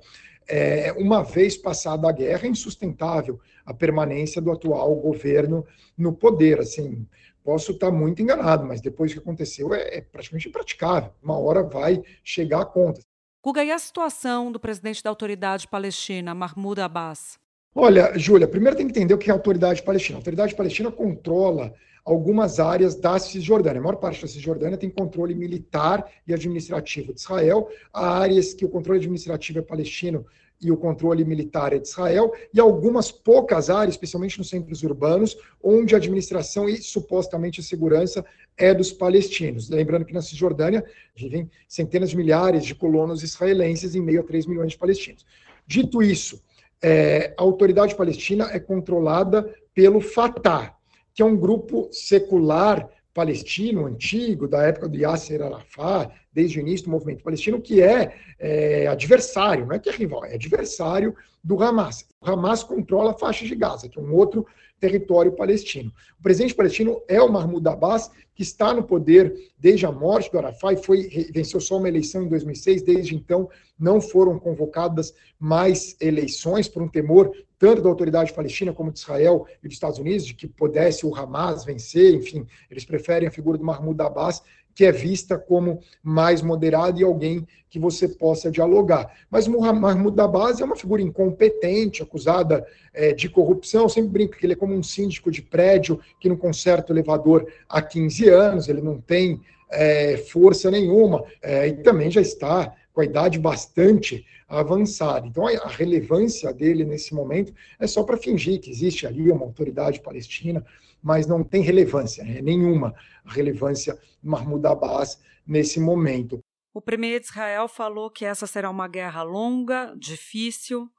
é, 0.48 0.92
uma 0.92 1.22
vez 1.22 1.56
passada 1.56 2.08
a 2.08 2.12
guerra, 2.12 2.46
é 2.46 2.50
insustentável 2.50 3.40
a 3.64 3.74
permanência 3.74 4.40
do 4.40 4.52
atual 4.52 4.94
governo 4.96 5.66
no 5.96 6.12
poder. 6.12 6.60
Assim, 6.60 7.06
posso 7.42 7.72
estar 7.72 7.90
muito 7.90 8.22
enganado, 8.22 8.64
mas 8.64 8.80
depois 8.80 9.12
que 9.12 9.18
aconteceu 9.18 9.74
é, 9.74 9.98
é 9.98 10.00
praticamente 10.00 10.48
impraticável. 10.48 11.12
Uma 11.22 11.38
hora 11.38 11.62
vai 11.62 12.02
chegar 12.22 12.62
a 12.62 12.66
conta. 12.66 13.00
Guga, 13.44 13.64
e 13.64 13.70
a 13.70 13.78
situação 13.78 14.50
do 14.50 14.58
presidente 14.58 15.02
da 15.02 15.10
autoridade 15.10 15.68
palestina, 15.68 16.34
Mahmoud 16.34 16.80
Abbas? 16.80 17.38
Olha, 17.74 18.18
Júlia, 18.18 18.48
primeiro 18.48 18.76
tem 18.76 18.86
que 18.86 18.98
entender 18.98 19.14
o 19.14 19.18
que 19.18 19.30
é 19.30 19.32
a 19.32 19.36
autoridade 19.36 19.82
palestina. 19.82 20.16
A 20.16 20.20
autoridade 20.20 20.54
palestina 20.54 20.90
controla 20.90 21.72
algumas 22.06 22.60
áreas 22.60 22.94
da 22.94 23.18
Cisjordânia. 23.18 23.80
A 23.80 23.82
maior 23.82 23.96
parte 23.96 24.22
da 24.22 24.28
Cisjordânia 24.28 24.78
tem 24.78 24.88
controle 24.88 25.34
militar 25.34 26.08
e 26.24 26.32
administrativo 26.32 27.12
de 27.12 27.20
Israel, 27.20 27.68
há 27.92 28.20
áreas 28.20 28.54
que 28.54 28.64
o 28.64 28.68
controle 28.68 29.00
administrativo 29.00 29.58
é 29.58 29.62
palestino 29.62 30.24
e 30.62 30.70
o 30.70 30.76
controle 30.76 31.24
militar 31.24 31.74
é 31.74 31.78
de 31.78 31.86
Israel, 31.86 32.32
e 32.54 32.58
algumas 32.58 33.10
poucas 33.12 33.68
áreas, 33.68 33.94
especialmente 33.94 34.38
nos 34.38 34.48
centros 34.48 34.82
urbanos, 34.82 35.36
onde 35.62 35.94
a 35.94 35.98
administração 35.98 36.66
e 36.66 36.78
supostamente 36.78 37.60
a 37.60 37.62
segurança 37.62 38.24
é 38.56 38.72
dos 38.72 38.90
palestinos. 38.90 39.68
Lembrando 39.68 40.06
que 40.06 40.14
na 40.14 40.22
Cisjordânia 40.22 40.82
vivem 41.14 41.50
centenas 41.68 42.10
de 42.10 42.16
milhares 42.16 42.64
de 42.64 42.74
colonos 42.74 43.22
israelenses 43.22 43.94
em 43.94 44.00
meio 44.00 44.20
a 44.20 44.24
3 44.24 44.46
milhões 44.46 44.72
de 44.72 44.78
palestinos. 44.78 45.26
Dito 45.66 46.02
isso, 46.02 46.40
é, 46.80 47.34
a 47.36 47.42
autoridade 47.42 47.94
palestina 47.94 48.48
é 48.50 48.58
controlada 48.58 49.54
pelo 49.74 50.00
Fatah, 50.00 50.75
que 51.16 51.22
é 51.22 51.24
um 51.24 51.34
grupo 51.34 51.88
secular 51.90 52.90
palestino 53.14 53.86
antigo, 53.86 54.46
da 54.46 54.62
época 54.62 54.86
do 54.86 54.98
Yasser 54.98 55.40
Arafat, 55.40 56.12
desde 56.36 56.58
o 56.58 56.60
início 56.60 56.84
do 56.84 56.90
movimento 56.90 57.24
palestino, 57.24 57.62
que 57.62 57.80
é, 57.80 58.14
é, 58.38 58.86
adversário, 58.88 59.64
não 59.64 59.74
é 59.74 59.78
que 59.78 59.88
é 59.88 59.92
rival, 59.92 60.22
é 60.26 60.34
adversário 60.34 61.16
do 61.42 61.62
Hamas. 61.62 62.04
O 62.20 62.30
Hamas 62.30 62.62
controla 62.62 63.12
a 63.12 63.14
faixa 63.14 63.46
de 63.46 63.54
Gaza, 63.54 63.88
que 63.88 63.98
é 63.98 64.02
um 64.02 64.12
outro 64.12 64.46
território 64.78 65.32
palestino. 65.32 65.90
O 66.20 66.22
presidente 66.22 66.54
palestino 66.54 67.00
é 67.08 67.22
o 67.22 67.32
Mahmoud 67.32 67.66
Abbas, 67.66 68.10
que 68.34 68.42
está 68.42 68.74
no 68.74 68.82
poder 68.82 69.34
desde 69.58 69.86
a 69.86 69.90
morte 69.90 70.30
do 70.30 70.36
Arafat 70.36 70.78
e 70.78 70.84
foi, 70.84 71.30
venceu 71.32 71.58
só 71.58 71.78
uma 71.78 71.88
eleição 71.88 72.22
em 72.22 72.28
2006. 72.28 72.82
Desde 72.82 73.16
então, 73.16 73.48
não 73.78 73.98
foram 73.98 74.38
convocadas 74.38 75.14
mais 75.40 75.96
eleições 76.02 76.68
por 76.68 76.82
um 76.82 76.88
temor 76.88 77.32
tanto 77.58 77.80
da 77.80 77.88
autoridade 77.88 78.34
palestina 78.34 78.74
como 78.74 78.92
de 78.92 78.98
Israel 78.98 79.46
e 79.62 79.68
dos 79.68 79.76
Estados 79.76 79.98
Unidos, 79.98 80.26
de 80.26 80.34
que 80.34 80.46
pudesse 80.46 81.06
o 81.06 81.16
Hamas 81.16 81.64
vencer, 81.64 82.12
enfim, 82.12 82.46
eles 82.70 82.84
preferem 82.84 83.26
a 83.26 83.30
figura 83.30 83.56
do 83.56 83.64
Mahmoud 83.64 83.98
Abbas, 84.02 84.42
que 84.76 84.84
é 84.84 84.92
vista 84.92 85.38
como 85.38 85.80
mais 86.02 86.42
moderada 86.42 87.00
e 87.00 87.02
alguém 87.02 87.48
que 87.70 87.78
você 87.78 88.06
possa 88.06 88.50
dialogar. 88.50 89.10
Mas 89.30 89.48
Mahmoud 89.48 90.20
Abbas 90.20 90.60
é 90.60 90.64
uma 90.64 90.76
figura 90.76 91.00
incompetente, 91.00 92.02
acusada 92.02 92.64
é, 92.92 93.14
de 93.14 93.26
corrupção, 93.26 93.84
Eu 93.84 93.88
sempre 93.88 94.10
brinco 94.10 94.36
que 94.36 94.44
ele 94.44 94.52
é 94.52 94.56
como 94.56 94.74
um 94.74 94.82
síndico 94.82 95.30
de 95.30 95.40
prédio 95.40 95.98
que 96.20 96.28
não 96.28 96.36
conserta 96.36 96.92
o 96.92 96.94
elevador 96.94 97.50
há 97.66 97.80
15 97.80 98.28
anos, 98.28 98.68
ele 98.68 98.82
não 98.82 99.00
tem 99.00 99.40
é, 99.70 100.18
força 100.18 100.70
nenhuma, 100.70 101.24
é, 101.42 101.68
e 101.68 101.72
também 101.82 102.10
já 102.10 102.20
está 102.20 102.74
com 102.92 103.00
a 103.00 103.04
idade 103.04 103.38
bastante 103.38 104.26
avançada. 104.46 105.26
Então, 105.26 105.46
a 105.46 105.68
relevância 105.68 106.52
dele 106.52 106.84
nesse 106.84 107.14
momento 107.14 107.52
é 107.80 107.86
só 107.86 108.02
para 108.04 108.16
fingir 108.18 108.60
que 108.60 108.70
existe 108.70 109.06
ali 109.06 109.30
uma 109.30 109.44
autoridade 109.44 110.00
palestina, 110.00 110.64
mas 111.06 111.24
não 111.24 111.44
tem 111.44 111.62
relevância, 111.62 112.24
né? 112.24 112.40
nenhuma 112.42 112.92
relevância 113.24 113.96
Mahmoud 114.20 114.66
Abbas 114.66 115.20
nesse 115.46 115.78
momento. 115.78 116.40
O 116.74 116.80
premier 116.80 117.20
de 117.20 117.26
Israel 117.26 117.68
falou 117.68 118.10
que 118.10 118.24
essa 118.24 118.44
será 118.44 118.68
uma 118.68 118.88
guerra 118.88 119.22
longa, 119.22 119.94
difícil. 119.96 120.90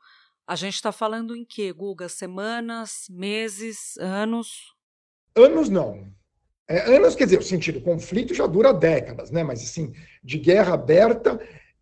A 0.47 0.55
gente 0.55 0.75
está 0.75 0.93
falando 0.93 1.35
em 1.35 1.43
que, 1.43 1.73
Guga? 1.73 2.07
Semanas, 2.07 3.07
meses, 3.09 3.97
anos? 3.97 4.73
Anos 5.35 5.67
não. 5.67 6.07
É, 6.69 6.95
anos 6.95 7.13
quer 7.13 7.25
dizer, 7.25 7.39
o 7.39 7.43
sentido, 7.43 7.79
o 7.79 7.83
conflito 7.83 8.33
já 8.33 8.47
dura 8.47 8.71
décadas, 8.71 9.29
né? 9.29 9.43
Mas 9.43 9.61
assim, 9.61 9.93
de 10.23 10.37
guerra 10.37 10.75
aberta, 10.75 11.37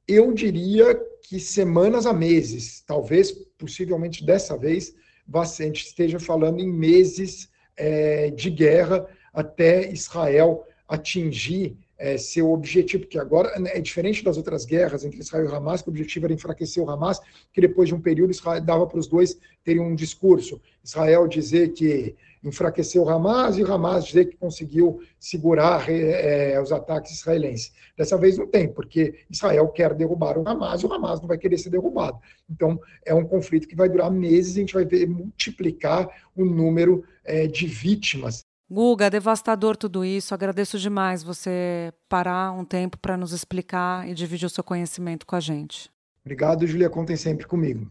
eu 0.08 0.34
diria 0.34 1.00
que 1.22 1.40
semanas 1.40 2.08
a 2.08 2.14
meses, 2.14 2.82
talvez, 2.88 3.32
possivelmente 3.32 4.26
dessa 4.26 4.58
vez, 4.58 4.96
a 5.32 5.46
gente 5.46 5.86
esteja 5.86 6.20
falando 6.20 6.60
em 6.60 6.74
meses 6.74 7.54
é, 7.78 8.30
de 8.32 8.50
guerra 8.50 9.06
até 9.34 9.90
Israel 9.92 10.66
atingir 10.88 11.78
é, 11.98 12.18
seu 12.18 12.52
objetivo, 12.52 13.04
porque 13.04 13.18
agora 13.18 13.58
né, 13.60 13.72
é 13.74 13.80
diferente 13.80 14.24
das 14.24 14.38
outras 14.38 14.66
guerras 14.66 15.06
entre 15.06 15.20
Israel 15.20 15.50
e 15.50 15.54
Hamas, 15.54 15.82
que 15.82 15.90
o 15.90 15.92
objetivo 15.92 16.26
era 16.26 16.34
enfraquecer 16.34 16.84
o 16.84 16.90
Hamas, 16.90 17.20
que 17.54 17.62
depois 17.62 17.90
de 17.90 17.96
um 17.96 18.02
período 18.02 18.32
Israel 18.32 18.62
dava 18.62 18.86
para 18.86 19.00
os 19.00 19.08
dois 19.08 19.38
terem 19.64 19.82
um 19.82 19.96
discurso. 19.96 20.62
Israel 20.84 21.28
dizer 21.28 21.74
que 21.74 22.16
enfraqueceu 22.44 23.04
o 23.04 23.10
Hamas 23.10 23.58
e 23.58 23.64
o 23.64 23.74
Hamas 23.74 24.06
dizer 24.06 24.26
que 24.26 24.38
conseguiu 24.38 25.02
segurar 25.20 25.90
é, 25.90 26.62
os 26.62 26.72
ataques 26.72 27.12
israelenses. 27.20 27.74
Dessa 27.98 28.18
vez 28.18 28.38
não 28.38 28.46
tem, 28.46 28.68
porque 28.68 29.16
Israel 29.30 29.68
quer 29.70 29.94
derrubar 29.94 30.38
o 30.38 30.48
Hamas 30.48 30.82
e 30.82 30.86
o 30.86 30.94
Hamas 30.94 31.20
não 31.20 31.28
vai 31.28 31.38
querer 31.38 31.58
ser 31.58 31.72
derrubado. 31.72 32.20
Então, 32.50 32.80
é 33.04 33.14
um 33.14 33.26
conflito 33.26 33.68
que 33.68 33.76
vai 33.76 33.90
durar 33.90 34.12
meses 34.12 34.56
e 34.56 34.60
a 34.60 34.62
gente 34.62 34.74
vai 34.76 34.86
ver 34.86 35.08
multiplicar 35.08 36.08
o 36.36 36.46
número 36.46 37.04
é, 37.24 37.48
de 37.48 37.66
vítimas. 37.66 38.46
Guga, 38.70 39.10
devastador 39.10 39.78
tudo 39.78 40.04
isso. 40.04 40.34
Agradeço 40.34 40.80
demais 40.80 41.22
você 41.22 41.94
parar 42.10 42.52
um 42.52 42.66
tempo 42.66 42.98
para 42.98 43.16
nos 43.16 43.32
explicar 43.32 44.08
e 44.10 44.14
dividir 44.14 44.48
o 44.48 44.50
seu 44.50 44.64
conhecimento 44.64 45.26
com 45.26 45.36
a 45.36 45.40
gente. 45.40 45.90
Obrigado, 46.24 46.66
Julia. 46.66 46.90
Contem 46.90 47.16
sempre 47.16 47.46
comigo. 47.46 47.90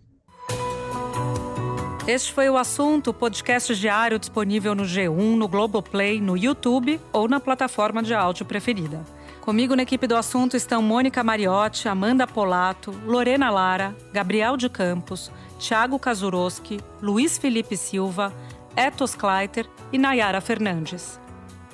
Este 2.07 2.33
foi 2.35 2.51
o 2.51 2.59
assunto, 2.59 3.15
podcast 3.15 3.75
diário 3.75 4.19
disponível 4.19 4.75
no 4.75 4.83
G1, 4.83 5.37
no 5.37 5.49
Globoplay, 5.49 6.21
no 6.21 6.37
YouTube 6.37 7.01
ou 7.11 7.27
na 7.27 7.41
plataforma 7.41 8.03
de 8.03 8.13
áudio 8.13 8.45
preferida. 8.45 9.03
Comigo 9.41 9.75
na 9.75 9.85
equipe 9.85 10.07
do 10.07 10.17
assunto 10.17 10.55
estão 10.55 10.83
Mônica 10.83 11.25
Mariotti, 11.25 11.89
Amanda 11.89 12.27
Polato, 12.27 12.91
Lorena 13.07 13.49
Lara, 13.49 13.97
Gabriel 14.13 14.57
de 14.57 14.69
Campos, 14.69 15.33
Thiago 15.59 15.99
Kazuroski, 15.99 16.79
Luiz 17.01 17.39
Felipe 17.39 17.75
Silva, 17.75 18.35
Etos 18.77 19.15
Kleiter 19.15 19.69
e 19.93 19.99
Nayara 19.99 20.41
Fernandes. 20.41 21.21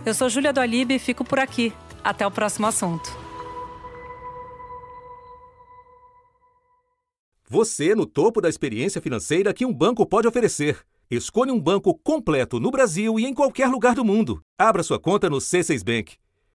Eu 0.04 0.14
sou 0.14 0.28
Júlia 0.28 0.52
do 0.52 0.62
e 0.62 0.98
fico 0.98 1.24
por 1.24 1.38
aqui. 1.38 1.72
Até 2.04 2.26
o 2.26 2.30
próximo 2.30 2.66
assunto. 2.66 3.10
Você 7.48 7.94
no 7.94 8.06
topo 8.06 8.40
da 8.40 8.48
experiência 8.48 9.00
financeira 9.00 9.52
que 9.52 9.66
um 9.66 9.72
banco 9.72 10.06
pode 10.06 10.28
oferecer. 10.28 10.78
Escolha 11.10 11.52
um 11.52 11.60
banco 11.60 11.98
completo 12.04 12.60
no 12.60 12.70
Brasil 12.70 13.18
e 13.18 13.26
em 13.26 13.34
qualquer 13.34 13.68
lugar 13.68 13.94
do 13.94 14.04
mundo. 14.04 14.40
Abra 14.58 14.82
sua 14.82 14.98
conta 14.98 15.28
no 15.28 15.38
C6 15.38 15.82
Bank. 15.84 16.19